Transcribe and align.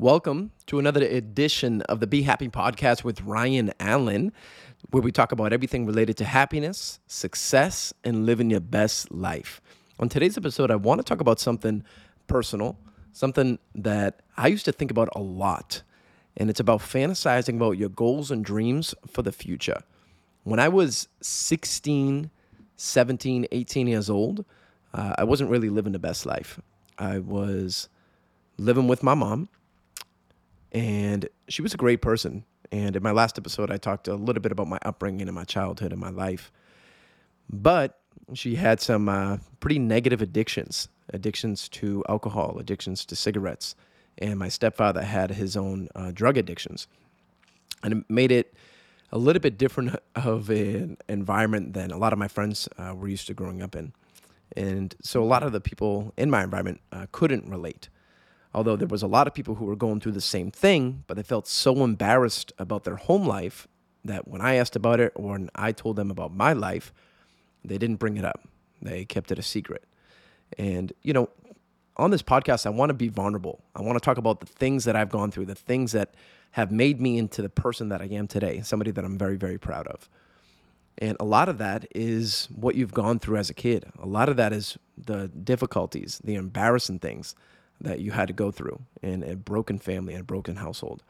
Welcome 0.00 0.52
to 0.66 0.78
another 0.78 1.02
edition 1.02 1.82
of 1.82 1.98
the 1.98 2.06
Be 2.06 2.22
Happy 2.22 2.48
podcast 2.48 3.02
with 3.02 3.20
Ryan 3.22 3.72
Allen, 3.80 4.32
where 4.92 5.02
we 5.02 5.10
talk 5.10 5.32
about 5.32 5.52
everything 5.52 5.86
related 5.86 6.16
to 6.18 6.24
happiness, 6.24 7.00
success, 7.08 7.92
and 8.04 8.24
living 8.24 8.48
your 8.48 8.60
best 8.60 9.10
life. 9.10 9.60
On 9.98 10.08
today's 10.08 10.38
episode, 10.38 10.70
I 10.70 10.76
want 10.76 11.00
to 11.00 11.02
talk 11.02 11.20
about 11.20 11.40
something 11.40 11.82
personal, 12.28 12.78
something 13.10 13.58
that 13.74 14.22
I 14.36 14.46
used 14.46 14.66
to 14.66 14.72
think 14.72 14.92
about 14.92 15.08
a 15.16 15.20
lot, 15.20 15.82
and 16.36 16.48
it's 16.48 16.60
about 16.60 16.78
fantasizing 16.78 17.56
about 17.56 17.72
your 17.72 17.88
goals 17.88 18.30
and 18.30 18.44
dreams 18.44 18.94
for 19.04 19.22
the 19.22 19.32
future. 19.32 19.82
When 20.44 20.60
I 20.60 20.68
was 20.68 21.08
16, 21.22 22.30
17, 22.76 23.46
18 23.50 23.88
years 23.88 24.08
old, 24.08 24.44
uh, 24.94 25.16
I 25.18 25.24
wasn't 25.24 25.50
really 25.50 25.70
living 25.70 25.92
the 25.92 25.98
best 25.98 26.24
life. 26.24 26.60
I 26.98 27.18
was 27.18 27.88
living 28.58 28.86
with 28.86 29.02
my 29.02 29.14
mom 29.14 29.48
and 30.72 31.28
she 31.48 31.62
was 31.62 31.74
a 31.74 31.76
great 31.76 32.02
person. 32.02 32.44
And 32.70 32.96
in 32.96 33.02
my 33.02 33.12
last 33.12 33.38
episode, 33.38 33.70
I 33.70 33.78
talked 33.78 34.08
a 34.08 34.14
little 34.14 34.42
bit 34.42 34.52
about 34.52 34.68
my 34.68 34.78
upbringing 34.84 35.28
and 35.28 35.34
my 35.34 35.44
childhood 35.44 35.92
and 35.92 36.00
my 36.00 36.10
life. 36.10 36.52
But 37.48 37.98
she 38.34 38.56
had 38.56 38.80
some 38.80 39.08
uh, 39.08 39.38
pretty 39.60 39.78
negative 39.78 40.22
addictions 40.22 40.88
addictions 41.14 41.70
to 41.70 42.04
alcohol, 42.06 42.58
addictions 42.58 43.06
to 43.06 43.16
cigarettes. 43.16 43.74
And 44.18 44.38
my 44.38 44.48
stepfather 44.48 45.02
had 45.02 45.30
his 45.30 45.56
own 45.56 45.88
uh, 45.94 46.10
drug 46.10 46.36
addictions. 46.36 46.86
And 47.82 47.92
it 47.94 48.10
made 48.10 48.30
it 48.30 48.52
a 49.10 49.16
little 49.16 49.40
bit 49.40 49.56
different 49.56 49.96
of 50.14 50.50
an 50.50 50.98
environment 51.08 51.72
than 51.72 51.90
a 51.90 51.96
lot 51.96 52.12
of 52.12 52.18
my 52.18 52.28
friends 52.28 52.68
uh, 52.78 52.94
were 52.94 53.08
used 53.08 53.26
to 53.28 53.34
growing 53.34 53.62
up 53.62 53.74
in. 53.74 53.94
And 54.54 54.94
so 55.02 55.22
a 55.22 55.24
lot 55.24 55.42
of 55.42 55.52
the 55.52 55.60
people 55.60 56.12
in 56.18 56.30
my 56.30 56.44
environment 56.44 56.82
uh, 56.92 57.06
couldn't 57.10 57.48
relate 57.48 57.88
although 58.54 58.76
there 58.76 58.88
was 58.88 59.02
a 59.02 59.06
lot 59.06 59.26
of 59.26 59.34
people 59.34 59.56
who 59.56 59.64
were 59.64 59.76
going 59.76 60.00
through 60.00 60.12
the 60.12 60.20
same 60.20 60.50
thing, 60.50 61.04
but 61.06 61.16
they 61.16 61.22
felt 61.22 61.46
so 61.46 61.82
embarrassed 61.84 62.52
about 62.58 62.84
their 62.84 62.96
home 62.96 63.26
life 63.26 63.68
that 64.04 64.28
when 64.28 64.40
I 64.40 64.54
asked 64.54 64.76
about 64.76 65.00
it 65.00 65.12
or 65.14 65.32
when 65.32 65.50
I 65.54 65.72
told 65.72 65.96
them 65.96 66.10
about 66.10 66.34
my 66.34 66.52
life, 66.52 66.92
they 67.64 67.78
didn't 67.78 67.96
bring 67.96 68.16
it 68.16 68.24
up. 68.24 68.48
They 68.80 69.04
kept 69.04 69.30
it 69.30 69.38
a 69.38 69.42
secret. 69.42 69.84
And, 70.56 70.92
you 71.02 71.12
know, 71.12 71.28
on 71.96 72.10
this 72.10 72.22
podcast, 72.22 72.64
I 72.64 72.70
want 72.70 72.90
to 72.90 72.94
be 72.94 73.08
vulnerable. 73.08 73.60
I 73.74 73.82
want 73.82 73.96
to 73.96 74.04
talk 74.04 74.18
about 74.18 74.40
the 74.40 74.46
things 74.46 74.84
that 74.84 74.96
I've 74.96 75.10
gone 75.10 75.30
through, 75.30 75.46
the 75.46 75.54
things 75.54 75.92
that 75.92 76.14
have 76.52 76.70
made 76.70 77.00
me 77.00 77.18
into 77.18 77.42
the 77.42 77.48
person 77.48 77.88
that 77.90 78.00
I 78.00 78.06
am 78.06 78.26
today, 78.28 78.62
somebody 78.62 78.92
that 78.92 79.04
I'm 79.04 79.18
very, 79.18 79.36
very 79.36 79.58
proud 79.58 79.86
of. 79.88 80.08
And 80.98 81.16
a 81.20 81.24
lot 81.24 81.48
of 81.48 81.58
that 81.58 81.86
is 81.94 82.48
what 82.54 82.74
you've 82.74 82.94
gone 82.94 83.18
through 83.18 83.36
as 83.36 83.50
a 83.50 83.54
kid. 83.54 83.84
A 84.00 84.06
lot 84.06 84.28
of 84.28 84.36
that 84.36 84.52
is 84.52 84.78
the 84.96 85.28
difficulties, 85.28 86.20
the 86.24 86.34
embarrassing 86.34 87.00
things 87.00 87.34
that 87.80 88.00
you 88.00 88.12
had 88.12 88.28
to 88.28 88.34
go 88.34 88.50
through 88.50 88.80
in 89.02 89.22
a 89.22 89.36
broken 89.36 89.78
family 89.78 90.14
and 90.14 90.22
a 90.22 90.24
broken 90.24 90.56
household. 90.56 91.02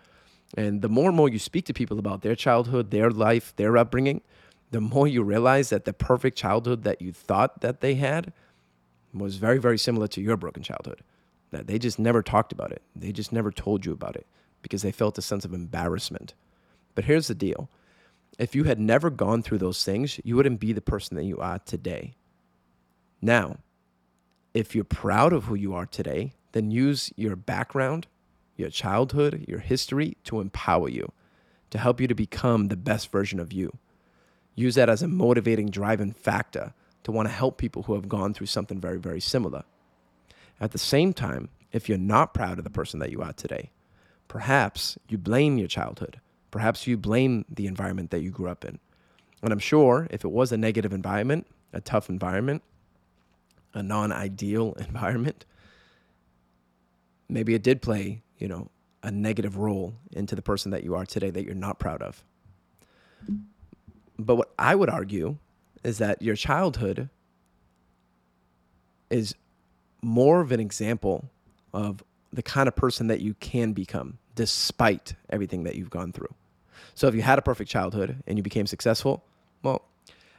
And 0.56 0.82
the 0.82 0.88
more 0.88 1.08
and 1.08 1.16
more 1.16 1.28
you 1.28 1.38
speak 1.38 1.66
to 1.66 1.74
people 1.74 1.98
about 1.98 2.22
their 2.22 2.34
childhood, 2.34 2.90
their 2.90 3.10
life, 3.10 3.54
their 3.56 3.76
upbringing, 3.76 4.22
the 4.70 4.80
more 4.80 5.06
you 5.06 5.22
realize 5.22 5.70
that 5.70 5.84
the 5.84 5.92
perfect 5.92 6.36
childhood 6.36 6.84
that 6.84 7.00
you 7.00 7.12
thought 7.12 7.60
that 7.60 7.80
they 7.80 7.94
had 7.94 8.32
was 9.14 9.36
very, 9.36 9.58
very 9.58 9.78
similar 9.78 10.06
to 10.08 10.20
your 10.20 10.36
broken 10.36 10.62
childhood. 10.62 11.02
That 11.50 11.66
they 11.66 11.78
just 11.78 11.98
never 11.98 12.22
talked 12.22 12.52
about 12.52 12.72
it. 12.72 12.82
They 12.94 13.12
just 13.12 13.32
never 13.32 13.50
told 13.50 13.86
you 13.86 13.92
about 13.92 14.16
it 14.16 14.26
because 14.60 14.82
they 14.82 14.92
felt 14.92 15.16
a 15.16 15.22
sense 15.22 15.44
of 15.44 15.54
embarrassment. 15.54 16.34
But 16.94 17.04
here's 17.04 17.28
the 17.28 17.34
deal 17.34 17.68
if 18.38 18.54
you 18.54 18.64
had 18.64 18.78
never 18.78 19.10
gone 19.10 19.42
through 19.42 19.58
those 19.58 19.84
things, 19.84 20.20
you 20.24 20.36
wouldn't 20.36 20.60
be 20.60 20.72
the 20.72 20.80
person 20.80 21.16
that 21.16 21.24
you 21.24 21.38
are 21.38 21.58
today. 21.60 22.14
Now, 23.20 23.56
if 24.54 24.74
you're 24.74 24.84
proud 24.84 25.32
of 25.32 25.44
who 25.44 25.54
you 25.54 25.74
are 25.74 25.86
today, 25.86 26.32
then 26.52 26.70
use 26.70 27.12
your 27.16 27.36
background, 27.36 28.06
your 28.56 28.70
childhood, 28.70 29.44
your 29.46 29.60
history 29.60 30.16
to 30.24 30.40
empower 30.40 30.88
you, 30.88 31.12
to 31.70 31.78
help 31.78 32.00
you 32.00 32.06
to 32.08 32.14
become 32.14 32.68
the 32.68 32.76
best 32.76 33.10
version 33.12 33.38
of 33.38 33.52
you. 33.52 33.76
Use 34.54 34.74
that 34.74 34.88
as 34.88 35.02
a 35.02 35.08
motivating 35.08 35.70
driving 35.70 36.12
factor 36.12 36.74
to 37.04 37.12
want 37.12 37.28
to 37.28 37.34
help 37.34 37.58
people 37.58 37.84
who 37.84 37.94
have 37.94 38.08
gone 38.08 38.34
through 38.34 38.46
something 38.46 38.80
very, 38.80 38.98
very 38.98 39.20
similar. 39.20 39.64
At 40.60 40.72
the 40.72 40.78
same 40.78 41.12
time, 41.12 41.48
if 41.72 41.88
you're 41.88 41.98
not 41.98 42.34
proud 42.34 42.58
of 42.58 42.64
the 42.64 42.70
person 42.70 42.98
that 43.00 43.10
you 43.10 43.22
are 43.22 43.32
today, 43.32 43.70
perhaps 44.26 44.98
you 45.08 45.18
blame 45.18 45.58
your 45.58 45.68
childhood. 45.68 46.20
Perhaps 46.50 46.86
you 46.86 46.96
blame 46.96 47.44
the 47.48 47.66
environment 47.66 48.10
that 48.10 48.22
you 48.22 48.30
grew 48.30 48.48
up 48.48 48.64
in. 48.64 48.78
And 49.42 49.52
I'm 49.52 49.58
sure 49.58 50.08
if 50.10 50.24
it 50.24 50.30
was 50.30 50.50
a 50.50 50.56
negative 50.56 50.92
environment, 50.92 51.46
a 51.72 51.80
tough 51.80 52.08
environment, 52.08 52.62
a 53.74 53.82
non 53.82 54.12
ideal 54.12 54.72
environment, 54.78 55.44
maybe 57.28 57.54
it 57.54 57.62
did 57.62 57.82
play, 57.82 58.22
you 58.38 58.48
know, 58.48 58.70
a 59.02 59.10
negative 59.10 59.56
role 59.56 59.94
into 60.12 60.34
the 60.34 60.42
person 60.42 60.70
that 60.72 60.82
you 60.82 60.94
are 60.94 61.06
today 61.06 61.30
that 61.30 61.44
you're 61.44 61.54
not 61.54 61.78
proud 61.78 62.02
of. 62.02 62.24
But 64.18 64.36
what 64.36 64.52
I 64.58 64.74
would 64.74 64.90
argue 64.90 65.36
is 65.84 65.98
that 65.98 66.20
your 66.22 66.34
childhood 66.34 67.08
is 69.10 69.34
more 70.02 70.40
of 70.40 70.52
an 70.52 70.60
example 70.60 71.30
of 71.72 72.02
the 72.32 72.42
kind 72.42 72.68
of 72.68 72.76
person 72.76 73.06
that 73.06 73.20
you 73.20 73.34
can 73.34 73.72
become 73.72 74.18
despite 74.34 75.14
everything 75.30 75.64
that 75.64 75.76
you've 75.76 75.90
gone 75.90 76.12
through. 76.12 76.34
So 76.94 77.06
if 77.08 77.14
you 77.14 77.22
had 77.22 77.38
a 77.38 77.42
perfect 77.42 77.70
childhood 77.70 78.22
and 78.26 78.38
you 78.38 78.42
became 78.42 78.66
successful, 78.66 79.24
well, 79.62 79.82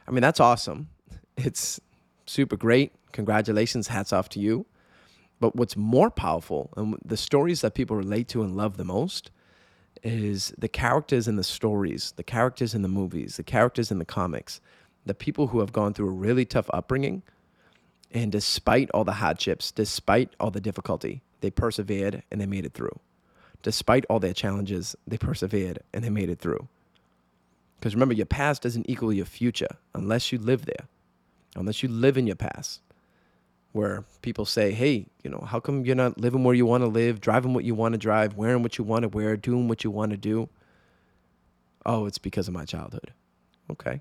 I 0.06 0.10
mean, 0.10 0.22
that's 0.22 0.40
awesome. 0.40 0.88
It's 1.36 1.80
super 2.26 2.56
great. 2.56 2.92
Congratulations. 3.12 3.88
Hats 3.88 4.12
off 4.12 4.28
to 4.30 4.40
you. 4.40 4.66
But 5.40 5.56
what's 5.56 5.76
more 5.76 6.10
powerful 6.10 6.70
and 6.76 6.96
the 7.04 7.16
stories 7.16 7.62
that 7.62 7.74
people 7.74 7.96
relate 7.96 8.28
to 8.28 8.42
and 8.42 8.56
love 8.56 8.76
the 8.76 8.84
most 8.84 9.30
is 10.02 10.54
the 10.58 10.68
characters 10.68 11.26
in 11.26 11.36
the 11.36 11.42
stories, 11.42 12.12
the 12.16 12.22
characters 12.22 12.74
in 12.74 12.82
the 12.82 12.88
movies, 12.88 13.36
the 13.36 13.42
characters 13.42 13.90
in 13.90 13.98
the 13.98 14.04
comics, 14.04 14.60
the 15.06 15.14
people 15.14 15.48
who 15.48 15.60
have 15.60 15.72
gone 15.72 15.94
through 15.94 16.08
a 16.08 16.12
really 16.12 16.44
tough 16.44 16.70
upbringing. 16.72 17.22
And 18.12 18.30
despite 18.30 18.90
all 18.90 19.04
the 19.04 19.12
hardships, 19.12 19.72
despite 19.72 20.34
all 20.38 20.50
the 20.50 20.60
difficulty, 20.60 21.22
they 21.40 21.50
persevered 21.50 22.22
and 22.30 22.40
they 22.40 22.46
made 22.46 22.66
it 22.66 22.74
through. 22.74 22.98
Despite 23.62 24.04
all 24.10 24.20
their 24.20 24.32
challenges, 24.34 24.94
they 25.06 25.18
persevered 25.18 25.80
and 25.92 26.04
they 26.04 26.10
made 26.10 26.28
it 26.28 26.38
through. 26.38 26.68
Because 27.78 27.94
remember, 27.94 28.14
your 28.14 28.26
past 28.26 28.62
doesn't 28.62 28.88
equal 28.90 29.12
your 29.12 29.24
future 29.24 29.76
unless 29.94 30.32
you 30.32 30.38
live 30.38 30.66
there, 30.66 30.88
unless 31.56 31.82
you 31.82 31.88
live 31.88 32.18
in 32.18 32.26
your 32.26 32.36
past 32.36 32.82
where 33.72 34.04
people 34.22 34.44
say, 34.44 34.72
hey, 34.72 35.06
you 35.22 35.30
know, 35.30 35.44
how 35.46 35.60
come 35.60 35.84
you're 35.84 35.94
not 35.94 36.18
living 36.18 36.42
where 36.42 36.54
you 36.54 36.66
want 36.66 36.82
to 36.82 36.88
live, 36.88 37.20
driving 37.20 37.54
what 37.54 37.64
you 37.64 37.74
want 37.74 37.92
to 37.92 37.98
drive, 37.98 38.34
wearing 38.34 38.62
what 38.62 38.78
you 38.78 38.84
want 38.84 39.02
to 39.02 39.08
wear, 39.08 39.36
doing 39.36 39.68
what 39.68 39.84
you 39.84 39.90
want 39.90 40.10
to 40.10 40.16
do? 40.16 40.48
Oh, 41.86 42.06
it's 42.06 42.18
because 42.18 42.48
of 42.48 42.54
my 42.54 42.64
childhood. 42.64 43.12
Okay. 43.70 44.00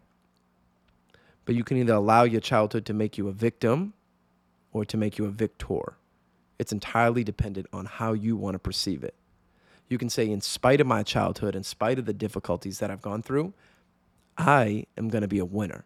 But 1.45 1.55
you 1.55 1.63
can 1.63 1.77
either 1.77 1.93
allow 1.93 2.23
your 2.23 2.41
childhood 2.41 2.85
to 2.87 2.93
make 2.93 3.17
you 3.17 3.27
a 3.27 3.31
victim 3.31 3.93
or 4.71 4.85
to 4.85 4.97
make 4.97 5.17
you 5.17 5.25
a 5.25 5.29
victor. 5.29 5.95
It's 6.57 6.71
entirely 6.71 7.23
dependent 7.23 7.67
on 7.71 7.85
how 7.85 8.13
you 8.13 8.35
want 8.35 8.55
to 8.55 8.59
perceive 8.59 9.03
it. 9.03 9.15
You 9.87 9.97
can 9.97 10.09
say, 10.09 10.29
in 10.29 10.41
spite 10.41 10.81
of 10.81 10.87
my 10.87 11.03
childhood, 11.03 11.55
in 11.55 11.63
spite 11.63 11.97
of 11.97 12.05
the 12.05 12.13
difficulties 12.13 12.79
that 12.79 12.91
I've 12.91 13.01
gone 13.01 13.23
through, 13.23 13.53
I 14.37 14.85
am 14.97 15.09
going 15.09 15.21
to 15.21 15.27
be 15.27 15.39
a 15.39 15.45
winner. 15.45 15.85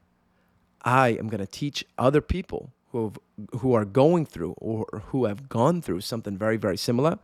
I 0.83 1.09
am 1.09 1.29
going 1.29 1.39
to 1.39 1.47
teach 1.47 1.85
other 1.97 2.19
people 2.19 2.71
who 2.93 3.03
have, 3.03 3.59
who 3.59 3.73
are 3.73 3.83
going 3.83 4.25
through 4.25 4.53
or 4.57 5.03
who 5.07 5.25
have 5.25 5.49
gone 5.49 5.81
through 5.81 5.99
something 5.99 6.37
very 6.37 6.55
very 6.55 6.77
similar 6.77 7.19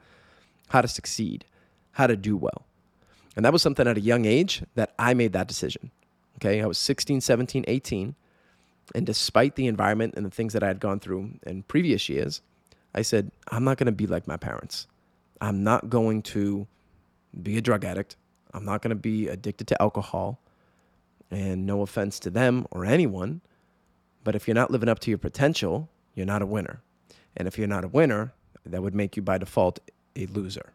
how 0.70 0.82
to 0.82 0.88
succeed 0.88 1.46
how 1.94 2.06
to 2.06 2.16
do 2.16 2.38
well. 2.38 2.66
And 3.36 3.46
that 3.46 3.54
was 3.54 3.62
something 3.62 3.88
at 3.88 3.98
a 3.98 4.02
young 4.02 4.26
age 4.26 4.64
that 4.76 4.94
i 5.00 5.14
made 5.14 5.32
that 5.34 5.48
decision 5.48 5.92
okay? 6.38 6.62
I 6.62 6.66
was 6.66 6.78
16 6.78 7.22
17 7.22 7.64
18 7.68 8.16
and 8.96 9.06
despite 9.06 9.56
the 9.56 9.68
environment 9.68 10.16
and 10.18 10.26
the 10.26 10.32
things 10.32 10.52
that 10.52 10.64
i 10.64 10.68
had 10.68 10.82
gone 10.82 11.00
through 11.00 11.40
in 11.46 11.64
previous 11.64 12.10
years 12.10 12.42
i 12.94 13.02
said 13.02 13.32
i'm 13.50 13.64
not 13.64 13.78
going 13.78 13.86
to 13.86 13.94
be 13.94 14.08
like 14.08 14.28
my 14.28 14.38
parents. 14.38 14.88
I'm 15.42 15.64
not 15.64 15.90
going 15.90 16.22
to 16.24 16.68
be 17.42 17.58
a 17.58 17.62
drug 17.62 17.86
addict. 17.86 18.16
I'm 18.54 18.66
not 18.66 18.82
going 18.82 18.90
to 18.90 18.96
be 18.96 19.28
addicted 19.28 19.68
to 19.68 19.82
alcohol. 19.82 20.40
And 21.32 21.66
no 21.66 21.82
offense 21.82 22.20
to 22.22 22.32
them 22.32 22.66
or 22.72 22.86
anyone 22.86 23.42
but 24.30 24.36
if 24.36 24.48
you're 24.48 24.54
not 24.54 24.70
living 24.70 24.90
up 24.90 25.00
to 25.00 25.10
your 25.10 25.18
potential, 25.18 25.90
you're 26.14 26.24
not 26.24 26.44
a 26.44 26.46
winner. 26.46 26.84
And 27.36 27.48
if 27.48 27.58
you're 27.58 27.68
not 27.68 27.84
a 27.84 27.88
winner, 27.88 28.32
that 28.64 28.84
would 28.84 28.94
make 28.94 29.18
you 29.18 29.24
by 29.24 29.40
default 29.40 29.80
a 30.16 30.28
loser. 30.28 30.74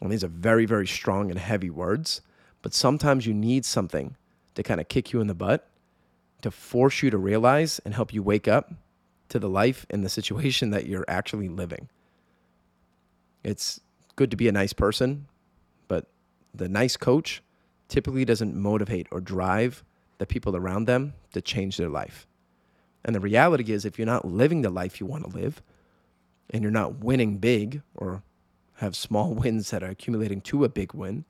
And 0.00 0.10
these 0.10 0.24
are 0.24 0.28
very, 0.28 0.64
very 0.64 0.86
strong 0.86 1.30
and 1.30 1.38
heavy 1.38 1.68
words, 1.68 2.22
but 2.62 2.72
sometimes 2.72 3.26
you 3.26 3.34
need 3.34 3.66
something 3.66 4.16
to 4.54 4.62
kind 4.62 4.80
of 4.80 4.88
kick 4.88 5.12
you 5.12 5.20
in 5.20 5.26
the 5.26 5.34
butt, 5.34 5.68
to 6.40 6.50
force 6.50 7.02
you 7.02 7.10
to 7.10 7.18
realize 7.18 7.78
and 7.84 7.92
help 7.92 8.14
you 8.14 8.22
wake 8.22 8.48
up 8.48 8.72
to 9.28 9.38
the 9.38 9.50
life 9.50 9.84
and 9.90 10.02
the 10.02 10.08
situation 10.08 10.70
that 10.70 10.86
you're 10.86 11.04
actually 11.08 11.50
living. 11.50 11.90
It's 13.44 13.82
good 14.14 14.30
to 14.30 14.36
be 14.38 14.48
a 14.48 14.52
nice 14.52 14.72
person, 14.72 15.26
but 15.88 16.06
the 16.54 16.70
nice 16.70 16.96
coach 16.96 17.42
typically 17.88 18.24
doesn't 18.24 18.56
motivate 18.56 19.08
or 19.10 19.20
drive 19.20 19.84
the 20.16 20.24
people 20.24 20.56
around 20.56 20.86
them 20.86 21.12
to 21.34 21.42
change 21.42 21.76
their 21.76 21.90
life. 21.90 22.26
And 23.06 23.14
the 23.14 23.20
reality 23.20 23.72
is, 23.72 23.84
if 23.84 23.98
you're 23.98 24.04
not 24.04 24.24
living 24.26 24.62
the 24.62 24.68
life 24.68 24.98
you 24.98 25.06
want 25.06 25.30
to 25.30 25.36
live 25.38 25.62
and 26.50 26.60
you're 26.60 26.72
not 26.72 27.04
winning 27.04 27.38
big 27.38 27.80
or 27.94 28.24
have 28.74 28.96
small 28.96 29.32
wins 29.34 29.70
that 29.70 29.82
are 29.82 29.90
accumulating 29.90 30.40
to 30.42 30.64
a 30.64 30.68
big 30.68 30.92
win, 30.92 31.24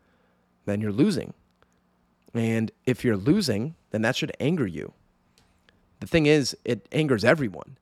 then 0.65 0.81
you're 0.81 0.91
losing. 0.91 1.35
And 2.33 2.73
if 2.87 3.05
you're 3.05 3.17
losing, 3.17 3.75
then 3.91 4.01
that 4.03 4.17
should 4.17 4.35
anger 4.41 4.67
you. 4.67 4.95
The 6.01 6.07
thing 6.07 6.25
is, 6.25 6.57
it 6.65 6.89
angers 6.93 7.25
everyone. 7.25 7.77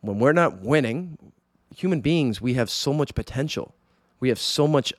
When 0.00 0.20
we're 0.20 0.32
not 0.32 0.60
winning, 0.60 1.18
human 1.74 2.00
beings, 2.00 2.40
we 2.40 2.54
have 2.54 2.70
so 2.70 2.92
much 2.92 3.16
potential. 3.16 3.74
We 4.20 4.28
have 4.28 4.38
so 4.38 4.68
much 4.68 4.92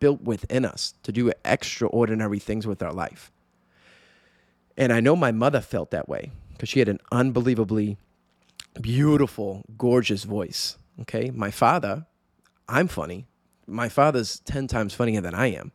built 0.00 0.22
within 0.22 0.64
us 0.64 0.94
to 1.04 1.12
do 1.12 1.32
extraordinary 1.44 2.40
things 2.40 2.66
with 2.66 2.82
our 2.82 2.92
life. 2.92 3.30
And 4.76 4.92
I 4.92 4.98
know 4.98 5.14
my 5.14 5.30
mother 5.30 5.60
felt 5.60 5.92
that 5.92 6.08
way 6.08 6.32
because 6.60 6.68
she 6.68 6.78
had 6.78 6.90
an 6.90 7.00
unbelievably 7.10 7.96
beautiful, 8.82 9.64
gorgeous 9.78 10.24
voice. 10.24 10.76
Okay. 11.00 11.30
My 11.30 11.50
father, 11.50 12.04
I'm 12.68 12.86
funny. 12.86 13.26
My 13.66 13.88
father's 13.88 14.40
10 14.40 14.66
times 14.66 14.92
funnier 14.92 15.22
than 15.22 15.34
I 15.34 15.46
am. 15.52 15.72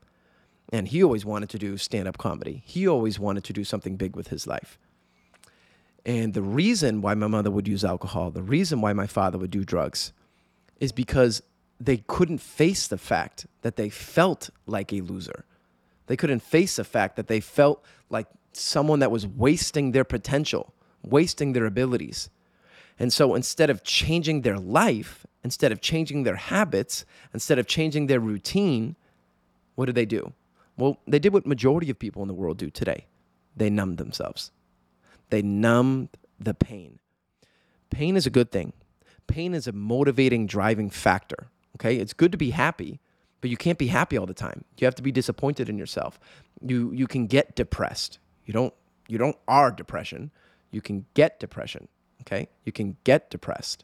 And 0.71 0.87
he 0.87 1.03
always 1.03 1.25
wanted 1.25 1.49
to 1.49 1.57
do 1.57 1.77
stand 1.77 2.07
up 2.07 2.19
comedy. 2.19 2.61
He 2.67 2.87
always 2.87 3.17
wanted 3.17 3.43
to 3.45 3.53
do 3.53 3.63
something 3.63 3.95
big 3.95 4.15
with 4.15 4.27
his 4.27 4.45
life. 4.45 4.77
And 6.05 6.35
the 6.35 6.43
reason 6.43 7.01
why 7.01 7.15
my 7.15 7.25
mother 7.25 7.49
would 7.49 7.67
use 7.67 7.83
alcohol, 7.83 8.29
the 8.29 8.43
reason 8.43 8.79
why 8.79 8.93
my 8.93 9.07
father 9.07 9.39
would 9.39 9.49
do 9.49 9.63
drugs, 9.63 10.13
is 10.79 10.91
because 10.91 11.41
they 11.79 11.97
couldn't 11.97 12.41
face 12.41 12.87
the 12.87 12.99
fact 12.99 13.47
that 13.63 13.75
they 13.75 13.89
felt 13.89 14.51
like 14.67 14.93
a 14.93 15.01
loser. 15.01 15.45
They 16.05 16.15
couldn't 16.15 16.41
face 16.41 16.75
the 16.75 16.83
fact 16.83 17.15
that 17.15 17.27
they 17.27 17.39
felt 17.39 17.83
like 18.11 18.27
someone 18.57 18.99
that 18.99 19.11
was 19.11 19.27
wasting 19.27 19.91
their 19.91 20.03
potential, 20.03 20.73
wasting 21.03 21.53
their 21.53 21.65
abilities. 21.65 22.29
And 22.97 23.11
so 23.11 23.35
instead 23.35 23.69
of 23.69 23.83
changing 23.83 24.41
their 24.41 24.57
life, 24.57 25.25
instead 25.43 25.71
of 25.71 25.81
changing 25.81 26.23
their 26.23 26.37
habits, 26.37 27.05
instead 27.33 27.59
of 27.59 27.67
changing 27.67 28.07
their 28.07 28.19
routine, 28.19 28.95
what 29.75 29.85
did 29.85 29.95
they 29.95 30.05
do? 30.05 30.33
Well, 30.77 30.99
they 31.07 31.19
did 31.19 31.33
what 31.33 31.45
majority 31.45 31.89
of 31.89 31.99
people 31.99 32.21
in 32.21 32.27
the 32.27 32.33
world 32.33 32.57
do 32.57 32.69
today. 32.69 33.05
They 33.55 33.69
numbed 33.69 33.97
themselves. 33.97 34.51
They 35.29 35.41
numbed 35.41 36.09
the 36.39 36.53
pain. 36.53 36.99
Pain 37.89 38.15
is 38.17 38.25
a 38.25 38.29
good 38.29 38.51
thing. 38.51 38.73
Pain 39.27 39.53
is 39.53 39.67
a 39.67 39.71
motivating 39.71 40.47
driving 40.47 40.89
factor. 40.89 41.47
Okay? 41.77 41.97
It's 41.97 42.13
good 42.13 42.31
to 42.31 42.37
be 42.37 42.51
happy, 42.51 42.99
but 43.41 43.49
you 43.49 43.57
can't 43.57 43.77
be 43.77 43.87
happy 43.87 44.17
all 44.17 44.25
the 44.25 44.33
time. 44.33 44.63
You 44.77 44.85
have 44.85 44.95
to 44.95 45.03
be 45.03 45.11
disappointed 45.11 45.69
in 45.69 45.77
yourself. 45.77 46.19
You 46.61 46.91
you 46.91 47.07
can 47.07 47.27
get 47.27 47.55
depressed. 47.55 48.19
You 48.45 48.53
don't 48.53 48.73
you 49.07 49.17
don't 49.17 49.37
are 49.47 49.71
depression. 49.71 50.31
You 50.71 50.81
can 50.81 51.05
get 51.13 51.39
depression. 51.39 51.87
Okay? 52.21 52.49
You 52.63 52.71
can 52.71 52.97
get 53.03 53.29
depressed. 53.29 53.83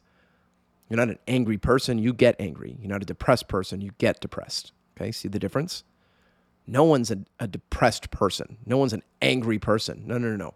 You're 0.88 0.98
not 0.98 1.08
an 1.08 1.18
angry 1.26 1.58
person, 1.58 1.98
you 1.98 2.12
get 2.12 2.36
angry. 2.38 2.76
You're 2.80 2.90
not 2.90 3.02
a 3.02 3.06
depressed 3.06 3.48
person, 3.48 3.80
you 3.80 3.92
get 3.98 4.20
depressed. 4.20 4.72
Okay? 4.96 5.12
See 5.12 5.28
the 5.28 5.38
difference? 5.38 5.84
No 6.66 6.84
one's 6.84 7.10
a, 7.10 7.18
a 7.40 7.48
depressed 7.48 8.10
person. 8.10 8.58
No 8.66 8.76
one's 8.76 8.92
an 8.92 9.02
angry 9.20 9.58
person. 9.58 10.02
No, 10.06 10.18
no, 10.18 10.28
no, 10.28 10.36
no. 10.36 10.54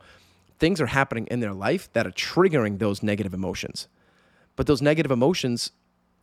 Things 0.59 0.81
are 0.81 0.87
happening 0.87 1.26
in 1.31 1.41
their 1.41 1.52
life 1.52 1.93
that 1.93 2.06
are 2.06 2.12
triggering 2.12 2.79
those 2.79 3.02
negative 3.02 3.35
emotions. 3.35 3.88
But 4.55 4.67
those 4.67 4.81
negative 4.81 5.11
emotions 5.11 5.73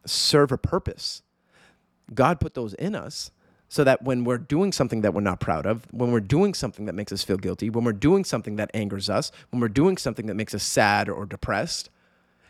serve 0.05 0.51
a 0.51 0.57
purpose. 0.57 1.21
God 2.13 2.39
put 2.39 2.53
those 2.53 2.73
in 2.75 2.95
us 2.95 3.31
so 3.73 3.83
that 3.83 4.03
when 4.03 4.23
we're 4.23 4.37
doing 4.37 4.71
something 4.71 5.01
that 5.01 5.15
we're 5.15 5.21
not 5.21 5.39
proud 5.39 5.65
of, 5.65 5.87
when 5.91 6.11
we're 6.11 6.19
doing 6.19 6.53
something 6.53 6.85
that 6.85 6.93
makes 6.93 7.11
us 7.11 7.23
feel 7.23 7.37
guilty, 7.37 7.71
when 7.71 7.83
we're 7.83 7.91
doing 7.91 8.23
something 8.23 8.55
that 8.57 8.69
angers 8.75 9.09
us, 9.09 9.31
when 9.49 9.59
we're 9.59 9.67
doing 9.67 9.97
something 9.97 10.27
that 10.27 10.35
makes 10.35 10.53
us 10.53 10.61
sad 10.61 11.09
or 11.09 11.25
depressed, 11.25 11.89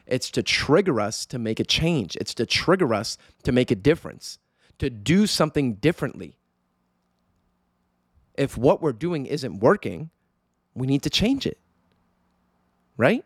it's 0.05 0.29
to 0.31 0.43
trigger 0.43 0.99
us 0.99 1.25
to 1.27 1.39
make 1.39 1.61
a 1.61 1.63
change. 1.63 2.17
It's 2.17 2.33
to 2.33 2.45
trigger 2.45 2.93
us 2.93 3.17
to 3.43 3.53
make 3.53 3.71
a 3.71 3.75
difference, 3.75 4.37
to 4.79 4.89
do 4.89 5.25
something 5.25 5.75
differently. 5.75 6.35
If 8.35 8.57
what 8.57 8.81
we're 8.81 8.91
doing 8.91 9.25
isn't 9.25 9.61
working, 9.61 10.09
we 10.75 10.87
need 10.87 11.03
to 11.03 11.09
change 11.09 11.47
it. 11.47 11.57
Right? 12.97 13.23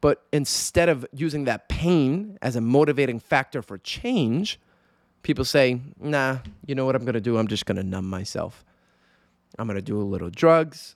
But 0.00 0.22
instead 0.32 0.88
of 0.88 1.04
using 1.12 1.44
that 1.44 1.68
pain 1.68 2.38
as 2.40 2.56
a 2.56 2.62
motivating 2.62 3.20
factor 3.20 3.60
for 3.60 3.76
change, 3.76 4.58
people 5.24 5.44
say, 5.44 5.80
nah, 5.98 6.38
you 6.64 6.76
know 6.76 6.84
what 6.84 6.94
I'm 6.94 7.02
going 7.02 7.14
to 7.14 7.20
do? 7.20 7.36
I'm 7.36 7.48
just 7.48 7.66
going 7.66 7.76
to 7.76 7.82
numb 7.82 8.08
myself. 8.08 8.64
I'm 9.58 9.66
going 9.66 9.76
to 9.76 9.82
do 9.82 10.00
a 10.00 10.02
little 10.02 10.30
drugs, 10.30 10.94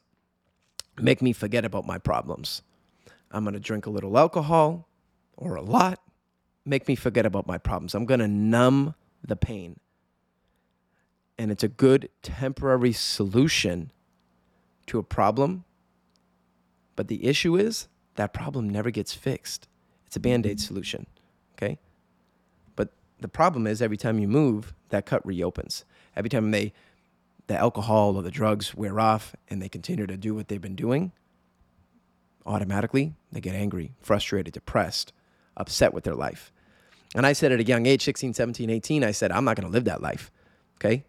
make 1.01 1.21
me 1.23 1.33
forget 1.33 1.65
about 1.65 1.87
my 1.87 1.99
problems. 1.99 2.63
I'm 3.33 3.45
going 3.45 3.55
to 3.55 3.61
drink 3.61 3.87
a 3.87 3.91
little 3.91 4.17
alcohol 4.17 4.87
or 5.37 5.57
a 5.57 5.63
lot, 5.63 6.01
make 6.65 6.89
me 6.89 6.95
forget 6.95 7.27
about 7.27 7.47
my 7.47 7.59
problems. 7.59 7.95
I'm 7.95 8.05
going 8.05 8.21
to 8.21 8.29
numb 8.29 8.95
the 9.27 9.37
pain. 9.37 9.81
And 11.39 11.51
it's 11.51 11.63
a 11.63 11.69
good 11.69 12.09
temporary 12.23 12.93
solution 12.93 13.93
to 14.87 14.99
a 14.99 15.03
problem. 15.03 15.65
But 16.97 17.07
the 17.07 17.27
issue 17.27 17.57
is 17.57 17.87
that 18.17 18.33
problem 18.33 18.69
never 18.69 18.91
gets 18.91 19.15
fixed. 19.15 19.69
It's 20.07 20.17
a 20.17 20.21
band 20.21 20.47
aid 20.47 20.61
solution. 20.61 21.07
Okay 21.55 21.79
the 23.21 23.29
problem 23.29 23.67
is 23.67 23.83
every 23.83 23.97
time 23.97 24.19
you 24.19 24.29
move, 24.29 24.75
that 24.91 25.07
cut 25.07 25.25
reopens. 25.27 25.85
Every 26.17 26.31
time 26.31 26.51
they, 26.51 26.73
the 27.47 27.57
alcohol 27.57 28.17
or 28.17 28.23
the 28.23 28.31
drugs 28.31 28.75
wear 28.75 29.01
off 29.01 29.35
and 29.49 29.61
they 29.61 29.69
continue 29.69 30.07
to 30.07 30.17
do 30.17 30.35
what 30.35 30.49
they've 30.49 30.61
been 30.61 30.77
doing, 30.77 31.13
automatically 32.47 33.15
they 33.33 33.41
get 33.41 33.55
angry, 33.55 33.93
frustrated, 34.01 34.55
depressed, 34.55 35.13
upset 35.57 35.93
with 35.93 36.05
their 36.05 36.15
life. 36.15 36.53
And 37.15 37.27
I 37.27 37.33
said 37.33 37.53
at 37.53 37.61
a 37.61 37.65
young 37.65 37.87
age, 37.87 38.05
16, 38.05 38.35
17, 38.35 38.71
18, 38.71 39.05
I 39.05 39.13
said, 39.13 39.33
I'm 39.33 39.45
not 39.45 39.57
going 39.57 39.67
to 39.67 39.73
live 39.73 39.85
that 39.85 40.03
life. 40.03 40.31
Okay. 40.77 41.05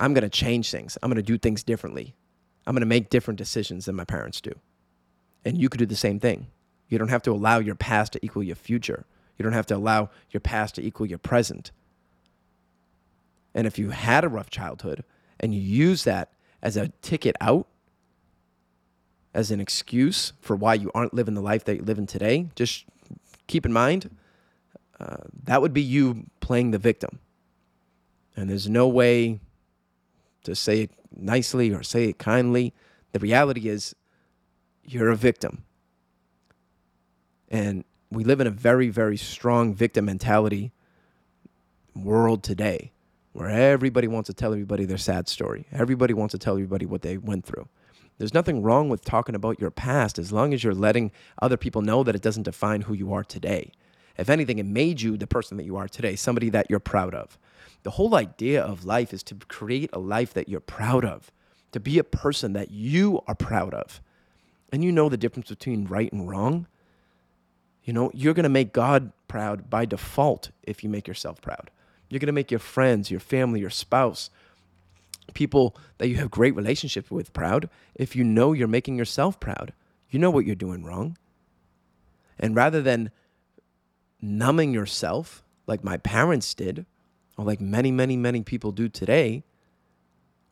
I'm 0.00 0.14
going 0.14 0.22
to 0.22 0.28
change 0.28 0.70
things. 0.70 0.98
I'm 1.02 1.10
going 1.10 1.16
to 1.16 1.22
do 1.22 1.38
things 1.38 1.62
differently. 1.62 2.14
I'm 2.66 2.74
going 2.74 2.80
to 2.80 2.86
make 2.86 3.10
different 3.10 3.38
decisions 3.38 3.84
than 3.84 3.94
my 3.94 4.04
parents 4.04 4.40
do. 4.40 4.52
And 5.44 5.56
you 5.56 5.68
could 5.68 5.78
do 5.78 5.86
the 5.86 5.96
same 5.96 6.18
thing. 6.18 6.48
You 6.88 6.98
don't 6.98 7.08
have 7.08 7.22
to 7.22 7.32
allow 7.32 7.58
your 7.58 7.74
past 7.74 8.12
to 8.12 8.24
equal 8.24 8.42
your 8.42 8.56
future. 8.56 9.04
You 9.36 9.42
don't 9.42 9.52
have 9.52 9.66
to 9.66 9.76
allow 9.76 10.10
your 10.30 10.40
past 10.40 10.76
to 10.76 10.82
equal 10.84 11.06
your 11.06 11.18
present. 11.18 11.70
And 13.54 13.66
if 13.66 13.78
you 13.78 13.90
had 13.90 14.24
a 14.24 14.28
rough 14.28 14.50
childhood 14.50 15.04
and 15.40 15.54
you 15.54 15.60
use 15.60 16.04
that 16.04 16.32
as 16.62 16.76
a 16.76 16.88
ticket 17.02 17.36
out, 17.40 17.66
as 19.34 19.50
an 19.50 19.60
excuse 19.60 20.32
for 20.40 20.56
why 20.56 20.74
you 20.74 20.90
aren't 20.94 21.12
living 21.12 21.34
the 21.34 21.42
life 21.42 21.64
that 21.64 21.76
you're 21.76 21.84
living 21.84 22.06
today, 22.06 22.48
just 22.54 22.86
keep 23.46 23.66
in 23.66 23.72
mind 23.72 24.10
uh, 24.98 25.16
that 25.44 25.60
would 25.60 25.72
be 25.72 25.82
you 25.82 26.26
playing 26.40 26.70
the 26.70 26.78
victim. 26.78 27.18
And 28.36 28.48
there's 28.50 28.68
no 28.68 28.88
way 28.88 29.40
to 30.44 30.54
say 30.54 30.82
it 30.82 30.90
nicely 31.14 31.72
or 31.72 31.82
say 31.82 32.04
it 32.04 32.18
kindly. 32.18 32.74
The 33.12 33.18
reality 33.18 33.68
is, 33.68 33.94
you're 34.84 35.10
a 35.10 35.16
victim. 35.16 35.64
And 37.48 37.84
we 38.10 38.24
live 38.24 38.40
in 38.40 38.46
a 38.46 38.50
very, 38.50 38.88
very 38.88 39.16
strong 39.16 39.74
victim 39.74 40.04
mentality 40.06 40.72
world 41.94 42.42
today 42.42 42.92
where 43.32 43.48
everybody 43.48 44.08
wants 44.08 44.28
to 44.28 44.34
tell 44.34 44.52
everybody 44.52 44.84
their 44.84 44.96
sad 44.96 45.28
story. 45.28 45.66
Everybody 45.72 46.14
wants 46.14 46.32
to 46.32 46.38
tell 46.38 46.54
everybody 46.54 46.86
what 46.86 47.02
they 47.02 47.18
went 47.18 47.44
through. 47.44 47.68
There's 48.18 48.32
nothing 48.32 48.62
wrong 48.62 48.88
with 48.88 49.04
talking 49.04 49.34
about 49.34 49.60
your 49.60 49.70
past 49.70 50.18
as 50.18 50.32
long 50.32 50.54
as 50.54 50.64
you're 50.64 50.74
letting 50.74 51.12
other 51.42 51.58
people 51.58 51.82
know 51.82 52.02
that 52.02 52.14
it 52.14 52.22
doesn't 52.22 52.44
define 52.44 52.82
who 52.82 52.94
you 52.94 53.12
are 53.12 53.24
today. 53.24 53.72
If 54.16 54.30
anything, 54.30 54.58
it 54.58 54.64
made 54.64 55.02
you 55.02 55.18
the 55.18 55.26
person 55.26 55.58
that 55.58 55.64
you 55.64 55.76
are 55.76 55.88
today, 55.88 56.16
somebody 56.16 56.48
that 56.50 56.70
you're 56.70 56.80
proud 56.80 57.14
of. 57.14 57.38
The 57.82 57.90
whole 57.90 58.14
idea 58.14 58.62
of 58.62 58.86
life 58.86 59.12
is 59.12 59.22
to 59.24 59.34
create 59.34 59.90
a 59.92 59.98
life 59.98 60.32
that 60.32 60.48
you're 60.48 60.60
proud 60.60 61.04
of, 61.04 61.30
to 61.72 61.80
be 61.80 61.98
a 61.98 62.04
person 62.04 62.54
that 62.54 62.70
you 62.70 63.20
are 63.26 63.34
proud 63.34 63.74
of. 63.74 64.00
And 64.72 64.82
you 64.82 64.92
know 64.92 65.10
the 65.10 65.18
difference 65.18 65.50
between 65.50 65.84
right 65.84 66.10
and 66.10 66.28
wrong. 66.28 66.66
You 67.86 67.92
know, 67.92 68.10
you're 68.12 68.34
going 68.34 68.42
to 68.42 68.50
make 68.50 68.72
God 68.72 69.12
proud 69.28 69.70
by 69.70 69.86
default 69.86 70.50
if 70.64 70.82
you 70.82 70.90
make 70.90 71.06
yourself 71.06 71.40
proud. 71.40 71.70
You're 72.10 72.18
going 72.18 72.26
to 72.26 72.32
make 72.32 72.50
your 72.50 72.60
friends, 72.60 73.10
your 73.12 73.20
family, 73.20 73.60
your 73.60 73.70
spouse, 73.70 74.28
people 75.34 75.76
that 75.98 76.08
you 76.08 76.16
have 76.16 76.30
great 76.30 76.54
relationships 76.56 77.10
with 77.10 77.32
proud 77.32 77.70
if 77.94 78.16
you 78.16 78.24
know 78.24 78.52
you're 78.52 78.66
making 78.66 78.96
yourself 78.96 79.38
proud. 79.38 79.72
You 80.10 80.18
know 80.18 80.30
what 80.30 80.44
you're 80.44 80.56
doing 80.56 80.84
wrong. 80.84 81.16
And 82.40 82.56
rather 82.56 82.82
than 82.82 83.12
numbing 84.20 84.74
yourself 84.74 85.44
like 85.68 85.84
my 85.84 85.96
parents 85.96 86.54
did, 86.54 86.86
or 87.38 87.44
like 87.44 87.60
many, 87.60 87.92
many, 87.92 88.16
many 88.16 88.42
people 88.42 88.72
do 88.72 88.88
today, 88.88 89.44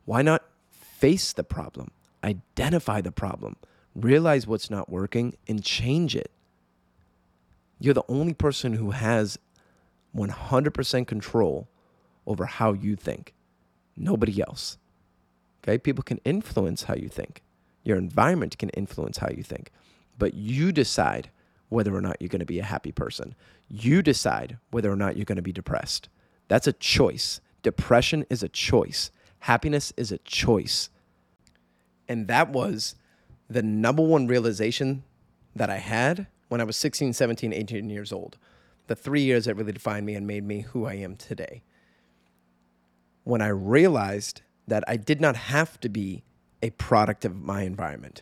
why 0.05 0.21
not 0.21 0.43
face 0.71 1.33
the 1.33 1.43
problem, 1.43 1.91
identify 2.23 3.01
the 3.01 3.11
problem, 3.11 3.57
realize 3.93 4.47
what's 4.47 4.69
not 4.69 4.89
working, 4.89 5.35
and 5.47 5.63
change 5.63 6.15
it? 6.15 6.31
You're 7.79 7.93
the 7.93 8.03
only 8.07 8.33
person 8.33 8.73
who 8.73 8.91
has 8.91 9.37
100% 10.15 11.07
control 11.07 11.67
over 12.25 12.45
how 12.45 12.73
you 12.73 12.95
think. 12.95 13.33
Nobody 13.97 14.41
else. 14.41 14.77
Okay? 15.63 15.77
People 15.77 16.03
can 16.03 16.19
influence 16.25 16.83
how 16.83 16.95
you 16.95 17.09
think. 17.09 17.41
Your 17.83 17.97
environment 17.97 18.57
can 18.57 18.69
influence 18.69 19.17
how 19.17 19.29
you 19.29 19.43
think. 19.43 19.71
But 20.17 20.33
you 20.33 20.71
decide 20.71 21.29
whether 21.69 21.95
or 21.95 22.01
not 22.01 22.17
you're 22.19 22.29
going 22.29 22.39
to 22.39 22.45
be 22.45 22.59
a 22.59 22.63
happy 22.63 22.91
person. 22.91 23.35
You 23.69 24.01
decide 24.01 24.57
whether 24.71 24.91
or 24.91 24.95
not 24.95 25.17
you're 25.17 25.25
going 25.25 25.35
to 25.37 25.41
be 25.41 25.51
depressed. 25.51 26.09
That's 26.47 26.67
a 26.67 26.73
choice. 26.73 27.41
Depression 27.63 28.25
is 28.29 28.43
a 28.43 28.49
choice. 28.49 29.11
Happiness 29.39 29.91
is 29.97 30.11
a 30.11 30.17
choice. 30.19 30.89
And 32.07 32.27
that 32.27 32.49
was 32.49 32.95
the 33.49 33.63
number 33.63 34.03
one 34.03 34.27
realization 34.27 35.03
that 35.55 35.69
I 35.69 35.77
had 35.77 36.27
when 36.47 36.61
I 36.61 36.63
was 36.63 36.77
16, 36.77 37.13
17, 37.13 37.53
18 37.53 37.89
years 37.89 38.11
old. 38.11 38.37
The 38.87 38.95
three 38.95 39.21
years 39.21 39.45
that 39.45 39.55
really 39.55 39.71
defined 39.71 40.05
me 40.05 40.15
and 40.15 40.27
made 40.27 40.43
me 40.43 40.61
who 40.61 40.85
I 40.85 40.93
am 40.93 41.15
today. 41.15 41.63
When 43.23 43.41
I 43.41 43.47
realized 43.47 44.41
that 44.67 44.83
I 44.87 44.97
did 44.97 45.19
not 45.19 45.35
have 45.35 45.79
to 45.81 45.89
be 45.89 46.23
a 46.61 46.69
product 46.71 47.25
of 47.25 47.35
my 47.35 47.63
environment, 47.63 48.21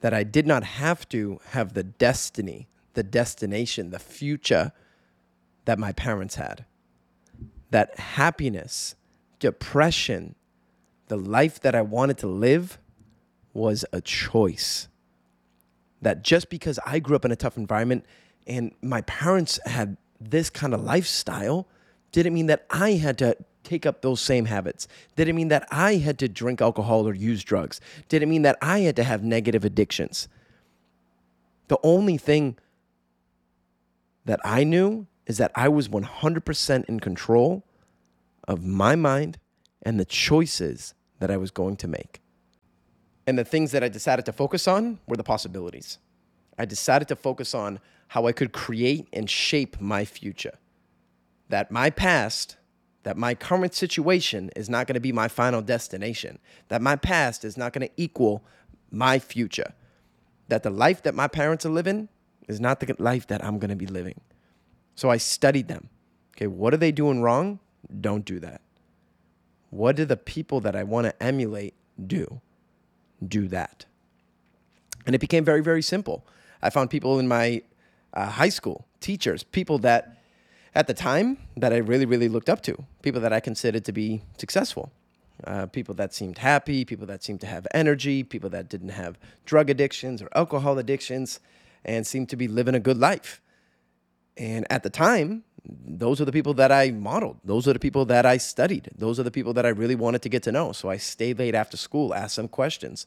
that 0.00 0.14
I 0.14 0.22
did 0.22 0.46
not 0.46 0.64
have 0.64 1.08
to 1.10 1.40
have 1.50 1.74
the 1.74 1.82
destiny, 1.82 2.68
the 2.94 3.02
destination, 3.02 3.90
the 3.90 3.98
future 3.98 4.72
that 5.64 5.78
my 5.78 5.92
parents 5.92 6.36
had. 6.36 6.64
That 7.70 7.98
happiness, 7.98 8.94
depression, 9.38 10.34
the 11.08 11.16
life 11.16 11.60
that 11.60 11.74
I 11.74 11.82
wanted 11.82 12.18
to 12.18 12.26
live 12.26 12.78
was 13.52 13.84
a 13.92 14.00
choice. 14.00 14.88
That 16.04 16.22
just 16.22 16.50
because 16.50 16.78
I 16.86 16.98
grew 16.98 17.16
up 17.16 17.24
in 17.24 17.32
a 17.32 17.36
tough 17.36 17.56
environment 17.56 18.04
and 18.46 18.72
my 18.82 19.00
parents 19.02 19.58
had 19.64 19.96
this 20.20 20.50
kind 20.50 20.74
of 20.74 20.82
lifestyle 20.82 21.66
didn't 22.12 22.34
mean 22.34 22.46
that 22.46 22.66
I 22.70 22.92
had 22.92 23.18
to 23.18 23.36
take 23.64 23.86
up 23.86 24.02
those 24.02 24.20
same 24.20 24.44
habits. 24.44 24.86
Didn't 25.16 25.34
mean 25.34 25.48
that 25.48 25.66
I 25.70 25.96
had 25.96 26.18
to 26.18 26.28
drink 26.28 26.60
alcohol 26.60 27.08
or 27.08 27.14
use 27.14 27.42
drugs. 27.42 27.80
Didn't 28.08 28.28
mean 28.28 28.42
that 28.42 28.58
I 28.60 28.80
had 28.80 28.96
to 28.96 29.02
have 29.02 29.24
negative 29.24 29.64
addictions. 29.64 30.28
The 31.68 31.78
only 31.82 32.18
thing 32.18 32.58
that 34.26 34.40
I 34.44 34.62
knew 34.62 35.06
is 35.26 35.38
that 35.38 35.52
I 35.54 35.68
was 35.68 35.88
100% 35.88 36.84
in 36.84 37.00
control 37.00 37.64
of 38.46 38.62
my 38.62 38.94
mind 38.94 39.38
and 39.82 39.98
the 39.98 40.04
choices 40.04 40.94
that 41.18 41.30
I 41.30 41.38
was 41.38 41.50
going 41.50 41.76
to 41.78 41.88
make. 41.88 42.20
And 43.26 43.38
the 43.38 43.44
things 43.44 43.72
that 43.72 43.82
I 43.82 43.88
decided 43.88 44.26
to 44.26 44.32
focus 44.32 44.68
on 44.68 44.98
were 45.06 45.16
the 45.16 45.24
possibilities. 45.24 45.98
I 46.58 46.64
decided 46.64 47.08
to 47.08 47.16
focus 47.16 47.54
on 47.54 47.80
how 48.08 48.26
I 48.26 48.32
could 48.32 48.52
create 48.52 49.08
and 49.12 49.28
shape 49.28 49.80
my 49.80 50.04
future. 50.04 50.58
That 51.48 51.70
my 51.70 51.90
past, 51.90 52.56
that 53.02 53.16
my 53.16 53.34
current 53.34 53.74
situation 53.74 54.50
is 54.54 54.68
not 54.68 54.86
going 54.86 54.94
to 54.94 55.00
be 55.00 55.12
my 55.12 55.28
final 55.28 55.62
destination. 55.62 56.38
That 56.68 56.82
my 56.82 56.96
past 56.96 57.44
is 57.44 57.56
not 57.56 57.72
going 57.72 57.88
to 57.88 57.94
equal 57.96 58.44
my 58.90 59.18
future. 59.18 59.72
That 60.48 60.62
the 60.62 60.70
life 60.70 61.02
that 61.02 61.14
my 61.14 61.28
parents 61.28 61.64
are 61.64 61.70
living 61.70 62.08
is 62.46 62.60
not 62.60 62.80
the 62.80 62.94
life 62.98 63.26
that 63.28 63.44
I'm 63.44 63.58
going 63.58 63.70
to 63.70 63.76
be 63.76 63.86
living. 63.86 64.20
So 64.94 65.10
I 65.10 65.16
studied 65.16 65.68
them. 65.68 65.88
Okay, 66.36 66.46
what 66.46 66.74
are 66.74 66.78
they 66.78 66.92
doing 66.92 67.22
wrong? 67.22 67.60
Don't 68.00 68.24
do 68.24 68.38
that. 68.40 68.60
What 69.70 69.96
do 69.96 70.04
the 70.04 70.16
people 70.16 70.60
that 70.60 70.76
I 70.76 70.84
want 70.84 71.06
to 71.06 71.22
emulate 71.22 71.74
do? 72.06 72.40
Do 73.28 73.48
that. 73.48 73.84
And 75.06 75.14
it 75.14 75.18
became 75.18 75.44
very, 75.44 75.62
very 75.62 75.82
simple. 75.82 76.26
I 76.62 76.70
found 76.70 76.90
people 76.90 77.18
in 77.18 77.28
my 77.28 77.62
uh, 78.14 78.30
high 78.30 78.48
school, 78.48 78.86
teachers, 79.00 79.42
people 79.42 79.78
that 79.80 80.22
at 80.74 80.86
the 80.86 80.94
time 80.94 81.38
that 81.56 81.72
I 81.72 81.76
really, 81.76 82.06
really 82.06 82.28
looked 82.28 82.48
up 82.48 82.62
to, 82.62 82.84
people 83.02 83.20
that 83.20 83.32
I 83.32 83.40
considered 83.40 83.84
to 83.84 83.92
be 83.92 84.22
successful, 84.38 84.92
uh, 85.46 85.66
people 85.66 85.94
that 85.96 86.14
seemed 86.14 86.38
happy, 86.38 86.84
people 86.84 87.06
that 87.06 87.22
seemed 87.22 87.40
to 87.42 87.46
have 87.46 87.66
energy, 87.74 88.22
people 88.22 88.50
that 88.50 88.68
didn't 88.68 88.90
have 88.90 89.18
drug 89.44 89.68
addictions 89.70 90.22
or 90.22 90.28
alcohol 90.34 90.78
addictions 90.78 91.40
and 91.84 92.06
seemed 92.06 92.28
to 92.30 92.36
be 92.36 92.48
living 92.48 92.74
a 92.74 92.80
good 92.80 92.98
life. 92.98 93.40
And 94.36 94.66
at 94.70 94.82
the 94.82 94.90
time, 94.90 95.44
those 95.64 96.20
are 96.20 96.24
the 96.24 96.32
people 96.32 96.54
that 96.54 96.70
I 96.70 96.90
modeled. 96.90 97.38
Those 97.44 97.66
are 97.66 97.72
the 97.72 97.78
people 97.78 98.04
that 98.06 98.26
I 98.26 98.36
studied. 98.36 98.90
Those 98.96 99.18
are 99.18 99.22
the 99.22 99.30
people 99.30 99.54
that 99.54 99.64
I 99.64 99.70
really 99.70 99.94
wanted 99.94 100.22
to 100.22 100.28
get 100.28 100.42
to 100.44 100.52
know. 100.52 100.72
So 100.72 100.90
I 100.90 100.98
stayed 100.98 101.38
late 101.38 101.54
after 101.54 101.76
school, 101.76 102.14
asked 102.14 102.36
them 102.36 102.48
questions. 102.48 103.06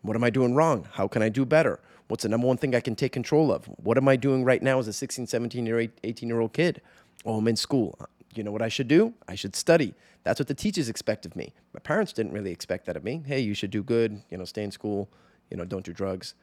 What 0.00 0.16
am 0.16 0.24
I 0.24 0.30
doing 0.30 0.54
wrong? 0.54 0.88
How 0.92 1.06
can 1.06 1.22
I 1.22 1.28
do 1.28 1.44
better? 1.44 1.80
What's 2.08 2.22
the 2.22 2.28
number 2.28 2.46
one 2.46 2.56
thing 2.56 2.74
I 2.74 2.80
can 2.80 2.94
take 2.94 3.12
control 3.12 3.52
of? 3.52 3.66
What 3.66 3.96
am 3.96 4.08
I 4.08 4.16
doing 4.16 4.44
right 4.44 4.62
now 4.62 4.78
as 4.78 4.88
a 4.88 4.92
16, 4.92 5.26
17 5.26 5.66
year 5.66 5.88
18 6.02 6.28
year 6.28 6.40
old 6.40 6.52
kid? 6.52 6.80
Oh, 7.24 7.36
I'm 7.36 7.48
in 7.48 7.56
school. 7.56 7.98
You 8.34 8.42
know 8.42 8.52
what 8.52 8.62
I 8.62 8.68
should 8.68 8.88
do? 8.88 9.12
I 9.28 9.34
should 9.34 9.54
study. 9.54 9.94
That's 10.24 10.40
what 10.40 10.48
the 10.48 10.54
teachers 10.54 10.88
expect 10.88 11.26
of 11.26 11.36
me. 11.36 11.52
My 11.74 11.80
parents 11.80 12.12
didn't 12.12 12.32
really 12.32 12.50
expect 12.50 12.86
that 12.86 12.96
of 12.96 13.04
me. 13.04 13.22
Hey, 13.26 13.40
you 13.40 13.54
should 13.54 13.70
do 13.70 13.82
good, 13.82 14.22
you 14.30 14.38
know, 14.38 14.44
stay 14.44 14.62
in 14.62 14.70
school, 14.70 15.10
you 15.50 15.56
know, 15.56 15.64
don't 15.64 15.84
do 15.84 15.92
drugs. 15.92 16.34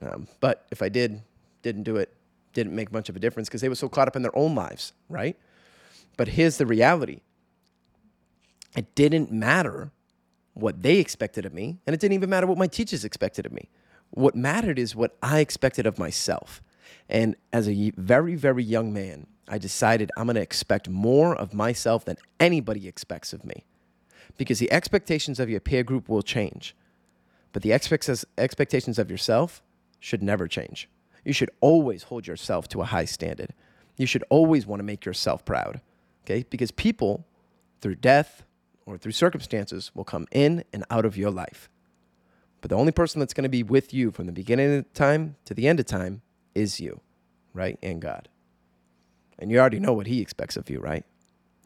Um, 0.00 0.28
but 0.40 0.66
if 0.70 0.82
I 0.82 0.88
did, 0.88 1.22
didn't 1.62 1.82
do 1.82 1.96
it, 1.96 2.12
didn't 2.54 2.74
make 2.74 2.92
much 2.92 3.08
of 3.08 3.16
a 3.16 3.18
difference 3.18 3.48
because 3.48 3.60
they 3.60 3.68
were 3.68 3.74
so 3.74 3.88
caught 3.88 4.08
up 4.08 4.16
in 4.16 4.22
their 4.22 4.36
own 4.36 4.54
lives, 4.54 4.92
right? 5.08 5.36
But 6.16 6.28
here's 6.28 6.56
the 6.58 6.66
reality 6.66 7.20
it 8.76 8.94
didn't 8.94 9.30
matter 9.30 9.90
what 10.54 10.82
they 10.82 10.98
expected 10.98 11.44
of 11.44 11.52
me, 11.52 11.78
and 11.86 11.94
it 11.94 12.00
didn't 12.00 12.14
even 12.14 12.30
matter 12.30 12.46
what 12.46 12.58
my 12.58 12.66
teachers 12.66 13.04
expected 13.04 13.44
of 13.44 13.52
me. 13.52 13.68
What 14.10 14.36
mattered 14.36 14.78
is 14.78 14.94
what 14.94 15.16
I 15.22 15.40
expected 15.40 15.86
of 15.86 15.98
myself. 15.98 16.62
And 17.08 17.34
as 17.52 17.68
a 17.68 17.90
very, 17.96 18.36
very 18.36 18.62
young 18.62 18.92
man, 18.92 19.26
I 19.48 19.58
decided 19.58 20.10
I'm 20.16 20.26
going 20.26 20.36
to 20.36 20.40
expect 20.40 20.88
more 20.88 21.34
of 21.34 21.52
myself 21.52 22.04
than 22.04 22.16
anybody 22.38 22.86
expects 22.88 23.32
of 23.32 23.44
me. 23.44 23.64
Because 24.38 24.58
the 24.58 24.72
expectations 24.72 25.38
of 25.38 25.50
your 25.50 25.60
peer 25.60 25.82
group 25.82 26.08
will 26.08 26.22
change, 26.22 26.74
but 27.52 27.62
the 27.62 27.72
expectations 27.72 28.98
of 28.98 29.10
yourself 29.10 29.62
should 30.00 30.22
never 30.22 30.48
change. 30.48 30.88
You 31.24 31.32
should 31.32 31.50
always 31.60 32.04
hold 32.04 32.26
yourself 32.26 32.68
to 32.68 32.82
a 32.82 32.86
high 32.86 33.06
standard. 33.06 33.54
You 33.96 34.06
should 34.06 34.24
always 34.28 34.66
want 34.66 34.80
to 34.80 34.84
make 34.84 35.04
yourself 35.04 35.44
proud, 35.44 35.80
okay? 36.24 36.44
Because 36.48 36.70
people, 36.70 37.26
through 37.80 37.96
death 37.96 38.44
or 38.86 38.98
through 38.98 39.12
circumstances, 39.12 39.90
will 39.94 40.04
come 40.04 40.26
in 40.30 40.64
and 40.72 40.84
out 40.90 41.04
of 41.04 41.16
your 41.16 41.30
life. 41.30 41.68
But 42.60 42.70
the 42.70 42.76
only 42.76 42.92
person 42.92 43.20
that's 43.20 43.34
going 43.34 43.44
to 43.44 43.50
be 43.50 43.62
with 43.62 43.92
you 43.92 44.10
from 44.10 44.26
the 44.26 44.32
beginning 44.32 44.78
of 44.78 44.92
time 44.94 45.36
to 45.44 45.54
the 45.54 45.68
end 45.68 45.80
of 45.80 45.86
time 45.86 46.22
is 46.54 46.80
you, 46.80 47.00
right? 47.52 47.78
And 47.82 48.00
God. 48.00 48.28
And 49.38 49.50
you 49.50 49.58
already 49.58 49.80
know 49.80 49.92
what 49.92 50.06
He 50.06 50.20
expects 50.20 50.56
of 50.56 50.70
you, 50.70 50.80
right? 50.80 51.04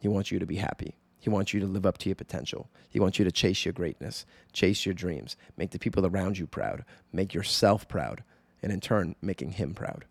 He 0.01 0.07
wants 0.07 0.31
you 0.31 0.39
to 0.39 0.45
be 0.45 0.57
happy. 0.57 0.95
He 1.19 1.29
wants 1.29 1.53
you 1.53 1.59
to 1.59 1.65
live 1.65 1.85
up 1.85 1.97
to 1.99 2.09
your 2.09 2.15
potential. 2.15 2.69
He 2.89 2.99
wants 2.99 3.19
you 3.19 3.25
to 3.25 3.31
chase 3.31 3.65
your 3.65 3.73
greatness, 3.73 4.25
chase 4.53 4.85
your 4.85 4.93
dreams, 4.93 5.35
make 5.57 5.71
the 5.71 5.79
people 5.79 6.05
around 6.05 6.37
you 6.37 6.47
proud, 6.47 6.85
make 7.11 7.33
yourself 7.33 7.87
proud, 7.87 8.23
and 8.61 8.71
in 8.71 8.79
turn 8.79 9.15
making 9.21 9.51
him 9.53 9.73
proud. 9.73 10.05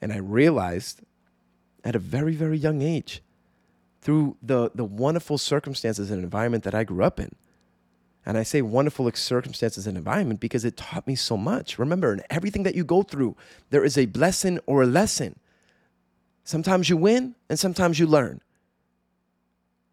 And 0.00 0.12
I 0.12 0.18
realized 0.18 1.00
at 1.84 1.96
a 1.96 1.98
very, 1.98 2.34
very 2.34 2.58
young 2.58 2.82
age, 2.82 3.22
through 4.00 4.36
the, 4.42 4.70
the 4.74 4.84
wonderful 4.84 5.38
circumstances 5.38 6.10
and 6.10 6.22
environment 6.22 6.64
that 6.64 6.74
I 6.74 6.84
grew 6.84 7.02
up 7.02 7.18
in. 7.20 7.34
And 8.24 8.36
I 8.36 8.42
say 8.42 8.62
wonderful 8.62 9.10
circumstances 9.14 9.86
and 9.86 9.96
environment 9.96 10.40
because 10.40 10.64
it 10.64 10.76
taught 10.76 11.06
me 11.06 11.14
so 11.14 11.36
much. 11.36 11.78
Remember, 11.78 12.12
in 12.12 12.22
everything 12.30 12.62
that 12.64 12.74
you 12.74 12.84
go 12.84 13.02
through, 13.02 13.36
there 13.70 13.84
is 13.84 13.96
a 13.96 14.06
blessing 14.06 14.60
or 14.66 14.82
a 14.82 14.86
lesson. 14.86 15.38
Sometimes 16.44 16.90
you 16.90 16.96
win 16.96 17.34
and 17.48 17.58
sometimes 17.58 17.98
you 17.98 18.06
learn. 18.06 18.40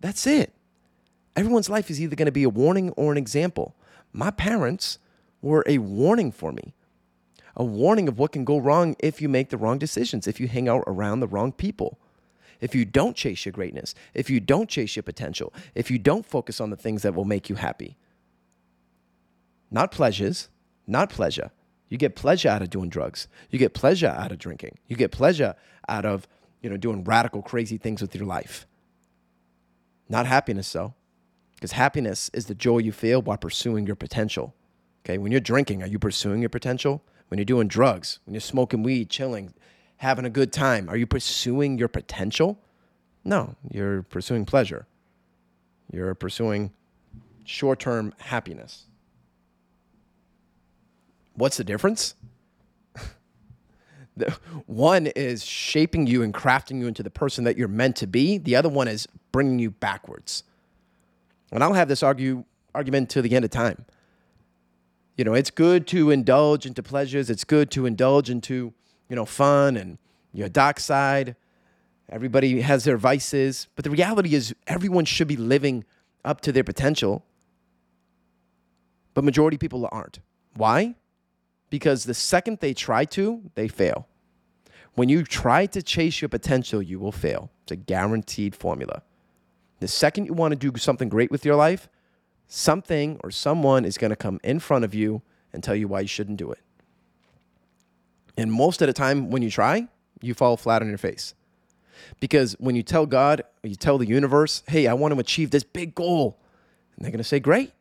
That's 0.02 0.28
it. 0.28 0.54
Everyone's 1.36 1.70
life 1.70 1.90
is 1.90 2.00
either 2.00 2.16
going 2.16 2.28
to 2.28 2.32
be 2.32 2.44
a 2.44 2.50
warning 2.50 2.92
or 2.92 3.12
an 3.12 3.18
example. 3.18 3.76
My 4.12 4.32
parents 4.32 5.00
were 5.42 5.64
a 5.66 5.78
warning 5.78 6.32
for 6.32 6.52
me 6.52 6.74
a 7.56 7.64
warning 7.64 8.08
of 8.08 8.20
what 8.20 8.32
can 8.32 8.46
go 8.46 8.58
wrong 8.58 8.96
if 9.00 9.22
you 9.22 9.30
make 9.30 9.50
the 9.50 9.58
wrong 9.58 9.78
decisions, 9.78 10.28
if 10.28 10.40
you 10.40 10.48
hang 10.48 10.68
out 10.68 10.84
around 10.88 11.20
the 11.20 11.28
wrong 11.28 11.52
people. 11.52 12.00
If 12.62 12.74
you 12.74 12.86
don't 12.86 13.16
chase 13.16 13.46
your 13.46 13.52
greatness, 13.52 13.94
if 14.14 14.30
you 14.30 14.40
don't 14.40 14.70
chase 14.70 14.96
your 14.96 15.04
potential, 15.04 15.54
if 15.74 15.92
you 15.92 16.00
don't 16.00 16.26
focus 16.26 16.62
on 16.62 16.70
the 16.70 16.78
things 16.78 17.02
that 17.02 17.14
will 17.14 17.26
make 17.26 17.50
you 17.50 17.56
happy. 17.56 17.98
Not 19.72 19.92
pleasures, 19.92 20.50
not 20.88 21.10
pleasure. 21.10 21.52
You 21.90 21.98
get 21.98 22.16
pleasure 22.16 22.50
out 22.50 22.62
of 22.62 22.70
doing 22.70 22.90
drugs. 22.90 23.28
You 23.50 23.60
get 23.60 23.74
pleasure 23.74 24.08
out 24.08 24.32
of 24.32 24.40
drinking. 24.40 24.78
You 24.88 24.96
get 24.96 25.12
pleasure 25.12 25.56
out 25.88 26.06
of, 26.06 26.28
you 26.62 26.70
know, 26.70 26.78
doing 26.78 27.04
radical 27.04 27.42
crazy 27.42 27.78
things 27.78 28.02
with 28.02 28.16
your 28.16 28.26
life. 28.26 28.66
Not 30.10 30.26
happiness 30.26 30.72
though. 30.72 30.94
Because 31.56 31.74
happiness 31.74 32.30
is 32.34 32.48
the 32.48 32.56
joy 32.56 32.80
you 32.80 32.92
feel 32.92 33.22
while 33.22 33.38
pursuing 33.38 33.86
your 33.86 33.96
potential. 33.96 34.54
Okay, 35.06 35.18
when 35.18 35.32
you're 35.32 35.42
drinking, 35.42 35.84
are 35.84 35.88
you 35.88 36.00
pursuing 36.00 36.42
your 36.42 36.50
potential? 36.50 37.04
When 37.28 37.38
you're 37.38 37.46
doing 37.46 37.68
drugs, 37.68 38.20
when 38.26 38.34
you're 38.34 38.42
smoking 38.42 38.84
weed, 38.84 39.10
chilling, 39.10 39.54
having 39.98 40.26
a 40.26 40.30
good 40.30 40.52
time, 40.52 40.90
are 40.90 40.98
you 40.98 41.08
pursuing 41.08 41.78
your 41.78 41.88
potential? 41.88 42.60
No, 43.24 43.56
you're 43.72 44.04
pursuing 44.04 44.46
pleasure. 44.46 44.86
You're 45.92 46.14
pursuing 46.16 46.72
short 47.44 47.80
term 47.80 48.14
happiness. 48.20 48.86
What's 51.34 51.58
the 51.58 51.64
difference? 51.64 52.16
the, 54.18 54.36
one 54.68 55.08
is 55.08 55.44
shaping 55.44 56.08
you 56.08 56.24
and 56.24 56.34
crafting 56.34 56.80
you 56.80 56.88
into 56.88 57.04
the 57.04 57.10
person 57.10 57.44
that 57.44 57.58
you're 57.58 57.68
meant 57.68 57.96
to 57.98 58.08
be, 58.08 58.38
the 58.38 58.56
other 58.56 58.70
one 58.70 58.88
is 58.88 59.08
bringing 59.32 59.60
you 59.60 59.72
backwards. 59.72 60.44
And 61.52 61.64
I'll 61.64 61.74
have 61.74 61.88
this 61.88 62.04
argue, 62.04 62.46
argument 62.74 63.10
to 63.12 63.22
the 63.22 63.36
end 63.36 63.46
of 63.46 63.52
time 63.52 63.86
you 65.18 65.24
know, 65.24 65.34
it's 65.34 65.52
good 65.52 65.88
to 65.88 66.12
indulge 66.12 66.66
into 66.66 66.84
pleasures. 66.84 67.30
It's 67.30 67.44
good 67.44 67.72
to 67.72 67.86
indulge 67.86 68.30
into, 68.30 68.74
you 69.10 69.16
know, 69.16 69.26
fun 69.26 69.78
and 69.78 69.98
your 70.34 70.50
dark 70.50 70.80
side. 70.80 71.36
Everybody 72.10 72.62
has 72.62 72.84
their 72.84 72.98
vices. 72.98 73.68
But 73.76 73.86
the 73.86 73.92
reality 73.92 74.36
is, 74.36 74.54
everyone 74.68 75.06
should 75.06 75.28
be 75.28 75.38
living 75.38 75.86
up 76.24 76.42
to 76.42 76.52
their 76.52 76.64
potential. 76.64 77.24
But 79.14 79.24
majority 79.24 79.58
people 79.58 79.88
aren't. 79.92 80.20
Why? 80.56 80.96
Because 81.70 82.04
the 82.04 82.14
second 82.14 82.60
they 82.60 82.74
try 82.74 83.06
to, 83.06 83.42
they 83.56 83.68
fail. 83.68 84.08
When 84.94 85.10
you 85.10 85.24
try 85.24 85.66
to 85.68 85.82
chase 85.82 86.22
your 86.22 86.30
potential, 86.30 86.82
you 86.82 87.00
will 87.00 87.12
fail. 87.12 87.50
It's 87.64 87.72
a 87.72 87.76
guaranteed 87.76 88.56
formula. 88.56 89.02
The 89.80 89.88
second 89.88 90.26
you 90.26 90.34
want 90.34 90.52
to 90.52 90.72
do 90.72 90.78
something 90.78 91.10
great 91.10 91.32
with 91.32 91.46
your 91.46 91.56
life, 91.56 91.90
something 92.48 93.20
or 93.24 93.32
someone 93.32 93.86
is 93.86 93.98
going 93.98 94.10
to 94.10 94.16
come 94.16 94.40
in 94.44 94.60
front 94.60 94.86
of 94.86 94.94
you 94.94 95.22
and 95.54 95.64
tell 95.64 95.76
you 95.76 95.88
why 95.88 96.02
you 96.02 96.08
shouldn't 96.08 96.38
do 96.38 96.52
it. 96.52 96.60
And 98.38 98.52
most 98.52 98.82
of 98.82 98.88
the 98.88 98.94
time, 98.94 99.30
when 99.30 99.42
you 99.42 99.50
try, 99.50 99.88
you 100.22 100.34
fall 100.34 100.58
flat 100.58 100.82
on 100.82 100.90
your 100.90 100.98
face. 100.98 101.34
Because 102.20 102.54
when 102.60 102.76
you 102.76 102.84
tell 102.84 103.06
God, 103.06 103.44
you 103.64 103.76
tell 103.76 103.98
the 103.98 104.08
universe, 104.08 104.64
hey, 104.68 104.88
I 104.88 104.94
want 104.94 105.14
to 105.14 105.20
achieve 105.20 105.52
this 105.52 105.64
big 105.64 105.96
goal, 105.96 106.38
and 106.96 107.06
they're 107.06 107.12
going 107.12 107.20
to 107.20 107.24
say, 107.24 107.40
great. 107.40 107.72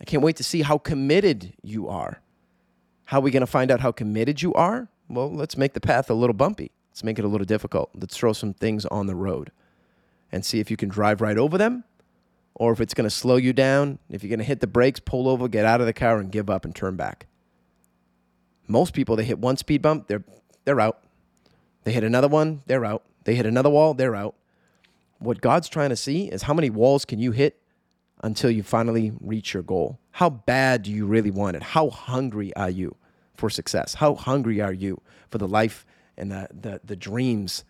I 0.00 0.04
can't 0.04 0.22
wait 0.22 0.36
to 0.36 0.44
see 0.44 0.62
how 0.62 0.78
committed 0.78 1.52
you 1.62 1.88
are. 1.88 2.20
How 3.04 3.18
are 3.18 3.22
we 3.22 3.30
going 3.30 3.42
to 3.42 3.46
find 3.46 3.70
out 3.70 3.80
how 3.80 3.92
committed 3.92 4.42
you 4.42 4.54
are? 4.54 4.88
Well, 5.08 5.30
let's 5.30 5.56
make 5.56 5.74
the 5.74 5.80
path 5.80 6.08
a 6.10 6.14
little 6.14 6.34
bumpy. 6.34 6.70
Let's 6.90 7.04
make 7.04 7.18
it 7.18 7.24
a 7.24 7.28
little 7.28 7.44
difficult. 7.44 7.90
Let's 7.94 8.16
throw 8.16 8.32
some 8.32 8.54
things 8.54 8.86
on 8.86 9.06
the 9.06 9.14
road 9.14 9.52
and 10.32 10.44
see 10.44 10.60
if 10.60 10.70
you 10.70 10.76
can 10.76 10.88
drive 10.88 11.20
right 11.20 11.36
over 11.36 11.58
them 11.58 11.84
or 12.60 12.72
if 12.72 12.80
it's 12.82 12.92
going 12.92 13.08
to 13.08 13.10
slow 13.10 13.36
you 13.36 13.54
down. 13.54 13.98
If 14.10 14.22
you're 14.22 14.28
going 14.28 14.38
to 14.38 14.44
hit 14.44 14.60
the 14.60 14.66
brakes, 14.66 15.00
pull 15.00 15.28
over, 15.28 15.48
get 15.48 15.64
out 15.64 15.80
of 15.80 15.86
the 15.86 15.94
car, 15.94 16.18
and 16.18 16.30
give 16.30 16.50
up 16.50 16.66
and 16.66 16.76
turn 16.76 16.94
back. 16.94 17.26
Most 18.68 18.92
people, 18.92 19.16
they 19.16 19.24
hit 19.24 19.38
one 19.38 19.56
speed 19.56 19.80
bump, 19.80 20.08
they're, 20.08 20.22
they're 20.66 20.78
out. 20.78 21.02
They 21.84 21.92
hit 21.92 22.04
another 22.04 22.28
one, 22.28 22.62
they're 22.66 22.84
out. 22.84 23.02
They 23.24 23.34
hit 23.34 23.46
another 23.46 23.70
wall, 23.70 23.94
they're 23.94 24.14
out. 24.14 24.34
What 25.20 25.40
God's 25.40 25.70
trying 25.70 25.88
to 25.88 25.96
see 25.96 26.26
is 26.26 26.42
how 26.42 26.52
many 26.52 26.68
walls 26.68 27.06
can 27.06 27.18
you 27.18 27.32
hit 27.32 27.58
until 28.22 28.50
you 28.50 28.62
finally 28.62 29.14
reach 29.22 29.54
your 29.54 29.62
goal? 29.62 29.98
How 30.10 30.28
bad 30.28 30.82
do 30.82 30.92
you 30.92 31.06
really 31.06 31.30
want 31.30 31.56
it? 31.56 31.62
How 31.62 31.88
hungry 31.88 32.54
are 32.56 32.70
you 32.70 32.94
for 33.34 33.48
success? 33.48 33.94
How 33.94 34.14
hungry 34.14 34.60
are 34.60 34.72
you 34.72 35.00
for 35.30 35.38
the 35.38 35.48
life 35.48 35.86
and 36.18 36.30
the, 36.30 36.48
the, 36.52 36.80
the 36.84 36.96
dreams 36.96 37.64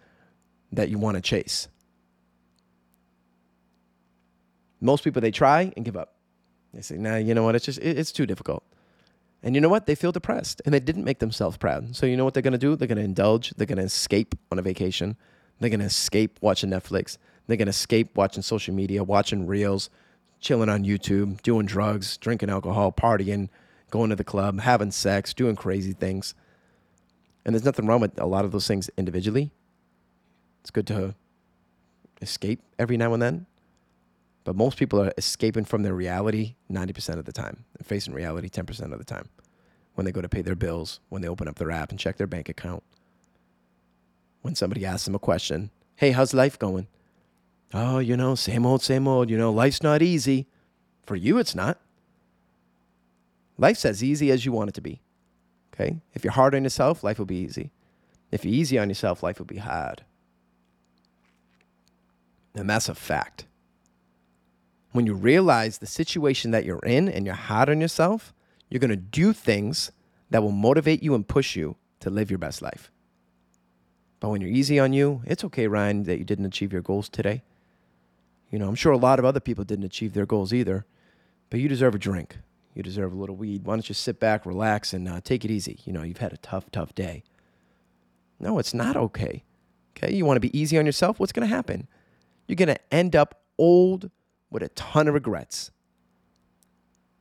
that 0.73 0.89
you 0.89 0.99
want 0.99 1.15
to 1.15 1.21
chase? 1.21 1.69
Most 4.81 5.05
people, 5.05 5.21
they 5.21 5.31
try 5.31 5.73
and 5.77 5.85
give 5.85 5.97
up. 5.97 6.15
They 6.73 6.83
say, 6.83 6.97
nah, 6.97 7.17
you 7.17 7.35
know 7.35 7.43
what? 7.43 7.55
It's 7.55 7.65
just, 7.65 7.79
it, 7.81 7.99
it's 7.99 8.13
too 8.13 8.27
difficult. 8.27 8.65
And 9.43 9.55
you 9.55 9.61
know 9.61 9.69
what? 9.69 9.87
They 9.87 9.95
feel 9.95 10.13
depressed 10.13 10.61
and 10.65 10.75
they 10.75 10.81
didn't 10.81 11.05
make 11.05 11.19
themselves 11.19 11.57
proud. 11.57 11.97
So 11.97 12.07
you 12.07 12.17
know 12.17 12.25
what 12.25 12.35
they're 12.35 12.43
going 12.43 12.53
to 12.53 12.59
do? 12.59 12.77
They're 12.77 12.89
going 12.89 12.99
to 12.99 13.05
indulge. 13.05 13.51
They're 13.51 13.67
going 13.67 13.79
to 13.79 13.85
escape 13.85 14.35
on 14.53 14.59
a 14.59 14.63
vacation. 14.63 15.17
They're 15.59 15.71
going 15.71 15.81
to 15.81 15.87
escape 15.87 16.39
watching 16.41 16.71
Netflix. 16.71 17.17
They're 17.47 17.57
going 17.57 17.67
to 17.67 17.71
escape 17.71 18.17
watching 18.17 18.43
social 18.43 18.75
media, 18.75 19.03
watching 19.03 19.47
reels, 19.47 19.91
chilling 20.41 20.69
on 20.69 20.85
YouTube, 20.85 21.43
doing 21.43 21.67
drugs, 21.67 22.17
drinking 22.17 22.51
alcohol, 22.51 22.93
partying, 22.93 23.49
going 23.91 24.11
to 24.11 24.17
the 24.17 24.25
club, 24.25 24.61
having 24.61 24.91
sex, 24.91 25.35
doing 25.35 25.57
crazy 25.57 25.93
things. 25.93 26.35
And 27.45 27.55
there's 27.55 27.65
nothing 27.65 27.87
wrong 27.87 28.01
with 28.01 28.19
a 28.21 28.27
lot 28.27 28.45
of 28.45 28.53
those 28.53 28.67
things 28.67 28.91
individually. 28.97 29.51
It's 30.61 30.71
good 30.71 30.87
to 30.89 31.15
escape 32.21 32.63
every 32.79 32.97
now 32.97 33.15
and 33.15 33.23
then. 33.23 33.47
But 34.45 34.57
most 34.57 34.79
people 34.79 35.01
are 35.03 35.13
escaping 35.19 35.65
from 35.65 35.83
their 35.83 35.95
reality 35.95 36.55
90% 36.71 37.19
of 37.19 37.25
the 37.25 37.33
time 37.33 37.65
and 37.77 37.87
facing 37.87 38.15
reality 38.15 38.49
10% 38.49 38.93
of 38.93 38.99
the 38.99 39.05
time 39.05 39.29
when 39.95 40.05
they 40.05 40.13
go 40.13 40.23
to 40.23 40.29
pay 40.29 40.43
their 40.43 40.55
bills, 40.55 41.01
when 41.09 41.21
they 41.21 41.29
open 41.29 41.47
up 41.47 41.57
their 41.57 41.71
app 41.71 41.91
and 41.91 41.99
check 41.99 42.17
their 42.17 42.27
bank 42.27 42.49
account. 42.49 42.83
When 44.43 44.55
somebody 44.55 44.87
asks 44.87 45.05
them 45.05 45.15
a 45.15 45.19
question, 45.19 45.71
hey, 45.97 46.13
how's 46.13 46.33
life 46.33 46.59
going? 46.59 46.87
Oh, 47.75 47.99
you 47.99 48.17
know, 48.17 48.35
same 48.35 48.65
old, 48.65 48.83
same 48.83 49.07
old. 49.07 49.29
You 49.29 49.37
know, 49.37 49.53
life's 49.53 49.83
not 49.83 50.01
easy. 50.01 50.47
For 51.05 51.17
you, 51.17 51.39
it's 51.39 51.55
not. 51.55 51.79
Life's 53.59 53.85
as 53.85 54.03
easy 54.03 54.31
as 54.31 54.47
you 54.47 54.53
want 54.53 54.71
it 54.71 54.75
to 54.75 54.81
be. 54.81 55.03
Okay? 55.75 56.01
If 56.15 56.25
you're 56.25 56.33
hard 56.33 56.55
on 56.55 56.65
yourself, 56.65 57.05
life 57.05 57.19
will 57.19 57.27
be 57.27 57.37
easy. 57.37 57.71
If 58.31 58.45
you're 58.45 58.55
easy 58.55 58.79
on 58.79 58.89
yourself, 58.89 59.23
life 59.23 59.39
will 59.39 59.47
be 59.47 59.59
hard. 59.59 60.05
And 62.55 62.71
that's 62.71 62.89
a 62.89 62.95
fact 62.95 63.45
when 64.93 65.07
you 65.07 65.15
realize 65.15 65.79
the 65.79 65.87
situation 65.87 66.51
that 66.51 66.65
you're 66.65 66.81
in 66.81 67.09
and 67.09 67.25
you're 67.27 67.35
hard 67.35 67.71
on 67.71 67.81
yourself, 67.81 68.35
you're 68.69 68.81
going 68.81 68.91
to 68.91 68.97
do 68.97 69.33
things 69.33 69.93
that 70.31 70.43
will 70.43 70.53
motivate 70.53 71.03
you 71.03 71.15
and 71.15 71.27
push 71.27 71.57
you 71.57 71.77
to 72.01 72.11
live 72.11 72.31
your 72.31 72.39
best 72.39 72.63
life. 72.63 72.91
But 74.21 74.29
when 74.29 74.41
you're 74.41 74.51
easy 74.51 74.79
on 74.79 74.93
you, 74.93 75.23
it's 75.25 75.45
okay, 75.45 75.67
Ryan, 75.67 76.05
that 76.05 76.19
you 76.19 76.25
didn't 76.25 76.45
achieve 76.45 76.73
your 76.73 76.83
goals 76.83 77.09
today. 77.09 77.43
You 78.51 78.59
know, 78.59 78.69
I'm 78.69 78.75
sure 78.75 78.93
a 78.93 78.99
lot 78.99 79.19
of 79.19 79.25
other 79.25 79.41
people 79.41 79.65
didn't 79.65 79.85
achieve 79.85 80.13
their 80.13 80.27
goals 80.27 80.53
either, 80.53 80.85
but 81.49 81.61
you 81.61 81.69
deserve 81.69 81.95
a 81.95 81.99
drink. 81.99 82.39
You 82.75 82.83
deserve 82.83 83.13
a 83.13 83.17
little 83.17 83.37
weed. 83.37 83.65
Why 83.65 83.75
don't 83.75 83.89
you 83.89 83.95
sit 83.95 84.21
back, 84.21 84.45
relax, 84.45 84.93
and 84.93 85.09
uh, 85.09 85.21
take 85.23 85.45
it 85.45 85.51
easy? 85.51 85.81
You 85.85 85.93
know, 85.93 86.03
you've 86.03 86.19
had 86.19 86.33
a 86.33 86.37
tough, 86.39 86.71
tough 86.71 86.95
day. 86.95 87.25
No, 88.39 88.59
it's 88.59 88.75
not 88.75 88.97
okay. 88.97 89.43
Okay, 89.97 90.15
you 90.15 90.25
want 90.25 90.37
to 90.37 90.41
be 90.41 90.57
easy 90.59 90.79
on 90.79 90.87
yourself? 90.87 91.19
What's 91.19 91.33
going 91.33 91.49
to 91.49 91.55
happen? 91.55 91.89
You're 92.47 92.57
going 92.57 92.69
to 92.69 92.95
end 92.95 93.17
up 93.17 93.43
old, 93.59 94.11
with 94.51 94.63
a 94.63 94.69
ton 94.71 95.09
of 95.09 95.15
regrets. 95.15 95.71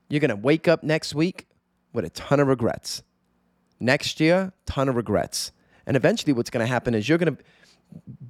You're 0.09 0.19
going 0.19 0.29
to 0.29 0.35
wake 0.35 0.67
up 0.67 0.83
next 0.83 1.13
week 1.13 1.47
with 1.93 2.05
a 2.05 2.09
ton 2.09 2.39
of 2.39 2.47
regrets. 2.47 3.03
Next 3.79 4.19
year, 4.19 4.53
ton 4.65 4.89
of 4.89 4.95
regrets. 4.95 5.51
And 5.85 5.95
eventually 5.95 6.33
what's 6.33 6.49
going 6.49 6.65
to 6.65 6.71
happen 6.71 6.93
is 6.93 7.07
you're 7.07 7.17
going 7.17 7.35
to 7.35 7.43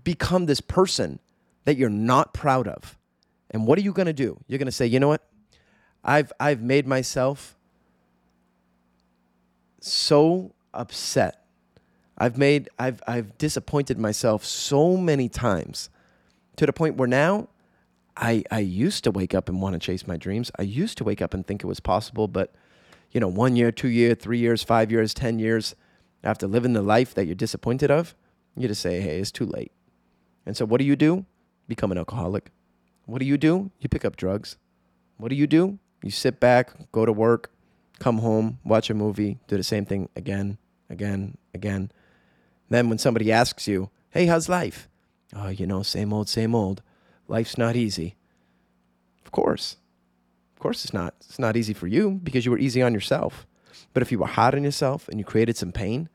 become 0.04 0.46
this 0.46 0.62
person 0.62 1.20
that 1.66 1.78
you're 1.78 1.90
not 1.90 2.34
proud 2.34 2.68
of. 2.68 2.98
And 3.52 3.66
what 3.66 3.78
are 3.78 3.82
you 3.82 3.94
going 3.94 4.06
to 4.06 4.14
do? 4.14 4.40
You're 4.48 4.60
going 4.60 4.68
to 4.68 4.72
say, 4.72 4.86
"You 4.86 5.00
know 5.00 5.08
what? 5.08 5.24
I've 6.04 6.32
I've 6.40 6.62
made 6.62 6.88
myself 6.88 7.58
so 9.82 10.54
upset. 10.74 11.46
I've 12.18 12.38
made 12.38 12.70
I've 12.78 13.02
I've 13.08 13.38
disappointed 13.38 13.98
myself 13.98 14.46
so 14.46 14.98
many 14.98 15.30
times 15.30 15.90
to 16.58 16.66
the 16.66 16.74
point 16.74 16.96
where 16.96 17.08
now 17.08 17.48
I, 18.20 18.44
I 18.52 18.60
used 18.60 19.06
to 19.06 19.12
wake 19.12 19.34
up 19.34 19.48
and 19.48 19.62
want 19.62 19.74
to 19.74 19.80
chase 19.80 20.06
my 20.06 20.18
dreams. 20.18 20.52
I 20.60 20.64
used 20.64 20.98
to 20.98 21.04
wake 21.06 21.22
up 21.22 21.34
and 21.34 21.48
think 21.48 21.64
it 21.64 21.68
was 21.68 21.80
possible, 21.80 22.28
but 22.28 22.54
you 23.12 23.20
know, 23.20 23.30
one 23.30 23.56
year, 23.56 23.72
two 23.72 23.88
years, 23.88 24.18
three 24.20 24.38
years, 24.38 24.62
five 24.62 24.92
years, 24.92 25.14
ten 25.14 25.40
years 25.40 25.74
after 26.24 26.46
living 26.46 26.74
the 26.74 26.82
life 26.82 27.14
that 27.16 27.26
you're 27.26 27.36
disappointed 27.36 27.90
of, 27.90 28.14
you 28.56 28.68
just 28.68 28.82
say, 28.82 29.00
hey, 29.00 29.20
it's 29.20 29.32
too 29.32 29.46
late. 29.46 29.72
And 30.46 30.56
so 30.58 30.66
what 30.66 30.80
do 30.80 30.86
you 30.86 30.96
do? 30.96 31.26
Become 31.68 31.92
an 31.92 31.98
alcoholic. 31.98 32.52
What 33.06 33.20
do 33.20 33.26
you 33.26 33.38
do? 33.38 33.72
You 33.80 33.90
pick 33.90 34.04
up 34.04 34.18
drugs. 34.18 34.58
What 35.18 35.30
do 35.30 35.36
you 35.36 35.48
do? 35.48 35.80
You 36.04 36.12
sit 36.12 36.40
back, 36.40 36.92
go 36.92 37.06
to 37.06 37.14
work, 37.14 37.52
come 38.00 38.20
home, 38.20 38.60
watch 38.64 38.90
a 38.90 38.94
movie, 38.94 39.40
do 39.48 39.58
the 39.58 39.64
same 39.64 39.86
thing 39.86 40.10
again, 40.16 40.58
again, 40.90 41.38
again. 41.54 41.92
Then 42.70 42.90
when 42.90 42.98
somebody 42.98 43.32
asks 43.32 43.68
you, 43.68 43.90
hey, 44.12 44.26
how's 44.26 44.50
life? 44.50 44.90
Oh, 45.36 45.50
you 45.50 45.66
know, 45.66 45.84
same 45.84 46.14
old, 46.14 46.28
same 46.30 46.54
old. 46.54 46.82
Life's 47.30 47.58
not 47.58 47.76
easy. 47.76 48.16
Of 49.24 49.32
course. 49.32 49.78
Of 50.54 50.60
course 50.60 50.84
it's 50.84 50.94
not. 50.94 51.14
It's 51.22 51.40
not 51.40 51.56
easy 51.56 51.74
for 51.74 51.88
you 51.88 52.20
because 52.24 52.44
you 52.44 52.52
were 52.52 52.58
easy 52.58 52.82
on 52.82 52.94
yourself. 52.94 53.46
But 53.94 54.02
if 54.02 54.12
you 54.12 54.20
were 54.20 54.28
hard 54.28 54.56
on 54.56 54.64
yourself 54.64 55.08
and 55.08 55.20
you 55.20 55.24
created 55.24 55.56
some 55.56 55.72
pain 55.72 56.10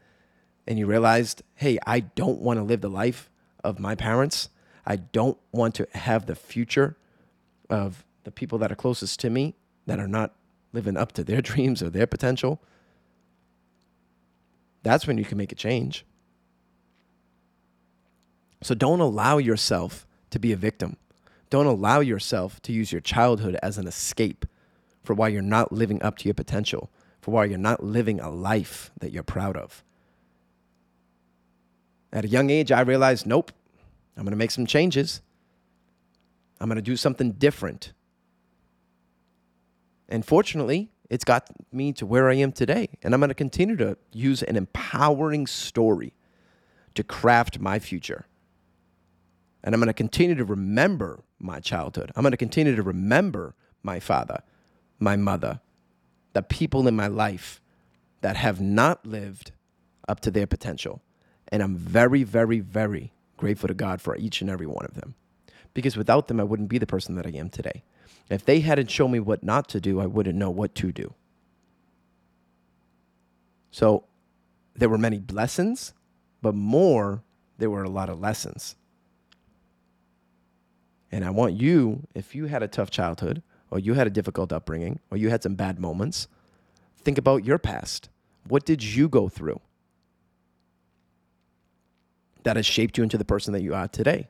and 0.66 0.78
you 0.78 0.86
realized, 0.86 1.42
hey, 1.54 1.78
I 1.86 2.00
don't 2.00 2.40
want 2.40 2.58
to 2.58 2.64
live 2.64 2.80
the 2.80 2.90
life 2.90 3.30
of 3.62 3.78
my 3.78 3.94
parents, 3.94 4.48
I 4.84 4.96
don't 4.96 5.38
want 5.52 5.76
to 5.76 5.88
have 5.92 6.26
the 6.26 6.34
future 6.34 6.96
of 7.70 8.04
the 8.24 8.32
people 8.32 8.58
that 8.58 8.72
are 8.72 8.76
closest 8.76 9.20
to 9.20 9.30
me 9.30 9.54
that 9.86 10.00
are 10.00 10.08
not 10.08 10.34
living 10.72 10.96
up 10.96 11.12
to 11.12 11.24
their 11.24 11.40
dreams 11.50 11.82
or 11.82 11.90
their 11.90 12.06
potential, 12.06 12.60
that's 14.82 15.06
when 15.06 15.16
you 15.16 15.24
can 15.24 15.38
make 15.38 15.52
a 15.52 15.54
change. 15.54 16.04
So 18.62 18.74
don't 18.74 19.00
allow 19.00 19.38
yourself 19.38 20.06
to 20.30 20.38
be 20.38 20.52
a 20.52 20.56
victim. 20.56 20.96
Don't 21.54 21.66
allow 21.66 22.00
yourself 22.00 22.60
to 22.62 22.72
use 22.72 22.90
your 22.90 23.00
childhood 23.00 23.56
as 23.62 23.78
an 23.78 23.86
escape 23.86 24.44
for 25.04 25.14
why 25.14 25.28
you're 25.28 25.40
not 25.40 25.70
living 25.70 26.02
up 26.02 26.18
to 26.18 26.24
your 26.24 26.34
potential, 26.34 26.90
for 27.20 27.30
why 27.30 27.44
you're 27.44 27.58
not 27.58 27.80
living 27.80 28.18
a 28.18 28.28
life 28.28 28.90
that 28.98 29.12
you're 29.12 29.22
proud 29.22 29.56
of. 29.56 29.84
At 32.12 32.24
a 32.24 32.28
young 32.28 32.50
age, 32.50 32.72
I 32.72 32.80
realized 32.80 33.24
nope, 33.24 33.52
I'm 34.16 34.24
to 34.26 34.34
make 34.34 34.50
some 34.50 34.66
changes. 34.66 35.22
I'm 36.60 36.68
to 36.70 36.82
do 36.82 36.96
something 36.96 37.30
different. 37.30 37.92
And 40.08 40.26
fortunately, 40.26 40.90
it's 41.08 41.22
got 41.22 41.48
me 41.70 41.92
to 41.92 42.04
where 42.04 42.28
I 42.28 42.34
am 42.34 42.50
today. 42.50 42.88
And 43.00 43.14
I'm 43.14 43.20
to 43.20 43.32
continue 43.32 43.76
to 43.76 43.96
use 44.12 44.42
an 44.42 44.56
empowering 44.56 45.46
story 45.46 46.14
to 46.96 47.04
craft 47.04 47.60
my 47.60 47.78
future. 47.78 48.26
And 49.62 49.72
I'm 49.72 49.80
to 49.82 49.92
continue 49.92 50.34
to 50.34 50.44
remember 50.44 51.22
my 51.44 51.60
childhood. 51.60 52.10
I'm 52.16 52.22
going 52.22 52.32
to 52.32 52.36
continue 52.36 52.74
to 52.74 52.82
remember 52.82 53.54
my 53.82 54.00
father, 54.00 54.42
my 54.98 55.16
mother, 55.16 55.60
the 56.32 56.42
people 56.42 56.88
in 56.88 56.96
my 56.96 57.06
life 57.06 57.60
that 58.22 58.36
have 58.36 58.60
not 58.60 59.06
lived 59.06 59.52
up 60.08 60.20
to 60.20 60.30
their 60.30 60.46
potential. 60.46 61.02
And 61.48 61.62
I'm 61.62 61.76
very, 61.76 62.22
very, 62.24 62.60
very 62.60 63.12
grateful 63.36 63.68
to 63.68 63.74
God 63.74 64.00
for 64.00 64.16
each 64.16 64.40
and 64.40 64.50
every 64.50 64.66
one 64.66 64.86
of 64.86 64.94
them. 64.94 65.14
Because 65.74 65.96
without 65.96 66.28
them, 66.28 66.40
I 66.40 66.44
wouldn't 66.44 66.68
be 66.68 66.78
the 66.78 66.86
person 66.86 67.14
that 67.16 67.26
I 67.26 67.30
am 67.30 67.50
today. 67.50 67.82
If 68.30 68.44
they 68.44 68.60
hadn't 68.60 68.90
shown 68.90 69.10
me 69.10 69.20
what 69.20 69.42
not 69.42 69.68
to 69.70 69.80
do, 69.80 70.00
I 70.00 70.06
wouldn't 70.06 70.38
know 70.38 70.50
what 70.50 70.74
to 70.76 70.92
do. 70.92 71.14
So 73.70 74.04
there 74.74 74.88
were 74.88 74.98
many 74.98 75.18
blessings, 75.18 75.92
but 76.40 76.54
more, 76.54 77.22
there 77.58 77.70
were 77.70 77.82
a 77.82 77.90
lot 77.90 78.08
of 78.08 78.20
lessons. 78.20 78.76
And 81.12 81.24
I 81.24 81.30
want 81.30 81.54
you, 81.54 82.06
if 82.14 82.34
you 82.34 82.46
had 82.46 82.62
a 82.62 82.68
tough 82.68 82.90
childhood, 82.90 83.42
or 83.70 83.78
you 83.78 83.94
had 83.94 84.06
a 84.06 84.10
difficult 84.10 84.52
upbringing, 84.52 85.00
or 85.10 85.16
you 85.16 85.30
had 85.30 85.42
some 85.42 85.54
bad 85.54 85.78
moments, 85.78 86.28
think 86.96 87.18
about 87.18 87.44
your 87.44 87.58
past. 87.58 88.08
What 88.46 88.64
did 88.64 88.82
you 88.82 89.08
go 89.08 89.28
through 89.28 89.60
that 92.42 92.56
has 92.56 92.66
shaped 92.66 92.98
you 92.98 93.02
into 93.02 93.16
the 93.18 93.24
person 93.24 93.52
that 93.52 93.62
you 93.62 93.74
are 93.74 93.88
today? 93.88 94.28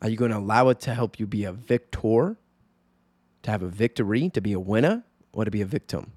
Are 0.00 0.08
you 0.08 0.16
going 0.16 0.32
to 0.32 0.38
allow 0.38 0.68
it 0.68 0.80
to 0.80 0.94
help 0.94 1.20
you 1.20 1.26
be 1.26 1.44
a 1.44 1.52
victor, 1.52 2.36
to 3.42 3.50
have 3.50 3.62
a 3.62 3.68
victory, 3.68 4.30
to 4.30 4.40
be 4.40 4.52
a 4.52 4.60
winner, 4.60 5.04
or 5.32 5.44
to 5.44 5.50
be 5.50 5.62
a 5.62 5.66
victim? 5.66 6.12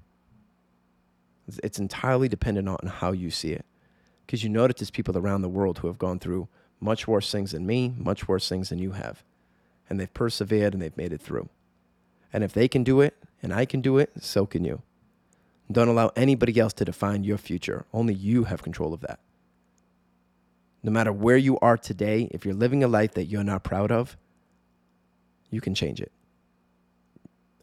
It's 1.62 1.78
entirely 1.78 2.28
dependent 2.28 2.68
on 2.68 2.88
how 2.88 3.12
you 3.12 3.30
see 3.30 3.52
it. 3.52 3.64
Because 4.26 4.42
you 4.42 4.48
know 4.48 4.66
that 4.66 4.78
there's 4.78 4.90
people 4.90 5.16
around 5.16 5.42
the 5.42 5.48
world 5.48 5.78
who 5.78 5.86
have 5.86 5.98
gone 5.98 6.18
through 6.18 6.48
much 6.80 7.08
worse 7.08 7.30
things 7.30 7.52
than 7.52 7.66
me, 7.66 7.94
much 7.96 8.28
worse 8.28 8.48
things 8.48 8.68
than 8.68 8.78
you 8.78 8.92
have. 8.92 9.22
And 9.88 9.98
they've 9.98 10.12
persevered 10.12 10.72
and 10.72 10.82
they've 10.82 10.96
made 10.96 11.12
it 11.12 11.20
through. 11.20 11.48
And 12.32 12.44
if 12.44 12.52
they 12.52 12.68
can 12.68 12.84
do 12.84 13.00
it 13.00 13.16
and 13.42 13.52
I 13.52 13.64
can 13.64 13.80
do 13.80 13.98
it, 13.98 14.10
so 14.20 14.46
can 14.46 14.64
you. 14.64 14.82
Don't 15.70 15.88
allow 15.88 16.12
anybody 16.16 16.58
else 16.60 16.72
to 16.74 16.84
define 16.84 17.24
your 17.24 17.38
future. 17.38 17.86
Only 17.92 18.14
you 18.14 18.44
have 18.44 18.62
control 18.62 18.94
of 18.94 19.00
that. 19.00 19.20
No 20.82 20.92
matter 20.92 21.12
where 21.12 21.36
you 21.36 21.58
are 21.58 21.76
today, 21.76 22.28
if 22.30 22.44
you're 22.44 22.54
living 22.54 22.84
a 22.84 22.88
life 22.88 23.14
that 23.14 23.24
you're 23.24 23.42
not 23.42 23.64
proud 23.64 23.90
of, 23.90 24.16
you 25.50 25.60
can 25.60 25.74
change 25.74 26.00
it. 26.00 26.12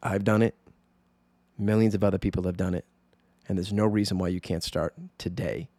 I've 0.01 0.25
done 0.25 0.41
it. 0.41 0.55
Millions 1.57 1.95
of 1.95 2.03
other 2.03 2.17
people 2.17 2.43
have 2.43 2.57
done 2.57 2.73
it. 2.73 2.85
And 3.47 3.57
there's 3.57 3.71
no 3.71 3.85
reason 3.85 4.17
why 4.17 4.29
you 4.29 4.41
can't 4.41 4.63
start 4.63 4.93
today. 5.17 5.69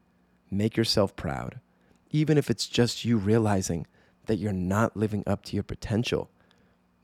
Make 0.51 0.77
yourself 0.77 1.17
proud, 1.17 1.61
even 2.15 2.39
if 2.39 2.49
it's 2.49 2.69
just 2.69 3.05
you 3.05 3.17
realizing 3.17 3.89
that 4.27 4.37
you're 4.37 4.53
not 4.53 4.97
living 4.97 5.25
up 5.27 5.45
to 5.45 5.57
your 5.57 5.65
potential. 5.65 6.31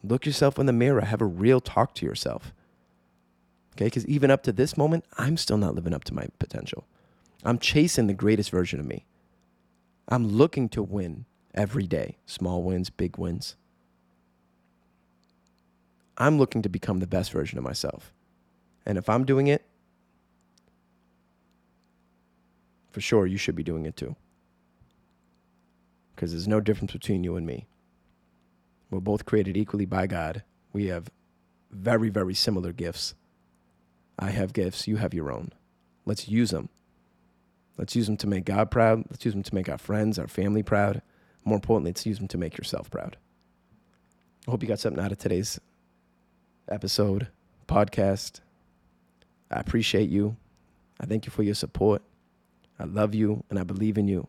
Look 0.05 0.25
yourself 0.25 0.57
in 0.57 0.67
the 0.67 0.73
mirror, 0.73 1.01
have 1.01 1.21
a 1.21 1.27
real 1.27 1.61
talk 1.61 1.97
to 1.97 2.07
yourself. 2.07 2.55
Okay, 3.75 3.87
because 3.87 4.07
even 4.07 4.31
up 4.31 4.45
to 4.45 4.53
this 4.53 4.77
moment, 4.77 5.05
I'm 5.19 5.37
still 5.37 5.57
not 5.57 5.75
living 5.75 5.93
up 5.93 6.05
to 6.05 6.15
my 6.15 6.29
potential. 6.39 6.87
I'm 7.45 7.59
chasing 7.59 8.07
the 8.07 8.15
greatest 8.15 8.51
version 8.51 8.79
of 8.79 8.87
me. 8.87 9.05
I'm 10.07 10.29
looking 10.29 10.69
to 10.71 10.83
win 10.83 11.25
every 11.55 11.89
day 11.89 12.19
small 12.25 12.63
wins, 12.63 12.89
big 12.89 13.19
wins. 13.19 13.57
I'm 16.19 16.39
looking 16.39 16.63
to 16.63 16.69
become 16.69 17.01
the 17.01 17.09
best 17.09 17.33
version 17.33 17.59
of 17.59 17.65
myself. 17.65 18.13
And 18.87 18.97
if 18.97 19.09
I'm 19.09 19.25
doing 19.25 19.49
it, 19.49 19.65
for 22.93 23.01
sure 23.01 23.27
you 23.27 23.39
should 23.39 23.57
be 23.57 23.65
doing 23.65 23.87
it 23.87 23.97
too. 23.97 24.15
Because 26.21 26.33
there's 26.33 26.47
no 26.47 26.61
difference 26.61 26.93
between 26.93 27.25
you 27.25 27.37
and 27.37 27.47
me. 27.47 27.65
We're 28.91 29.01
both 29.01 29.25
created 29.25 29.57
equally 29.57 29.87
by 29.87 30.07
God. 30.07 30.43
We 30.71 30.89
have 30.89 31.09
very, 31.71 32.11
very 32.11 32.35
similar 32.35 32.75
gifts. 32.75 33.15
I 34.19 34.29
have 34.29 34.53
gifts, 34.53 34.87
you 34.87 34.99
have 34.99 35.15
your 35.15 35.33
own. 35.33 35.51
Let's 36.05 36.29
use 36.29 36.51
them. 36.51 36.69
Let's 37.79 37.97
use 37.97 38.05
them 38.05 38.19
to 38.19 38.27
make 38.27 38.45
God 38.45 38.71
proud. 38.71 39.05
Let's 39.09 39.25
use 39.25 39.33
them 39.33 39.43
to 39.45 39.55
make 39.55 39.71
our 39.71 39.79
friends, 39.79 40.19
our 40.19 40.27
family 40.27 40.63
proud. 40.63 41.01
More 41.43 41.55
importantly, 41.55 41.93
let's 41.93 42.05
use 42.05 42.19
them 42.19 42.29
to 42.29 42.37
make 42.37 42.59
yourself 42.59 42.91
proud. 42.91 43.17
I 44.47 44.51
hope 44.51 44.63
you 44.63 44.69
got 44.69 44.79
something 44.79 45.03
out 45.03 45.13
of 45.13 45.17
today's 45.17 45.59
episode, 46.69 47.29
podcast. 47.67 48.41
I 49.51 49.59
appreciate 49.59 50.11
you. 50.11 50.37
I 51.01 51.07
thank 51.07 51.25
you 51.25 51.33
for 51.33 51.45
your 51.45 51.55
support. 51.55 52.03
I 52.79 52.85
love 52.85 53.15
you 53.15 53.43
and 53.49 53.59
I 53.59 53.63
believe 53.63 53.97
in 53.97 54.07
you. 54.07 54.29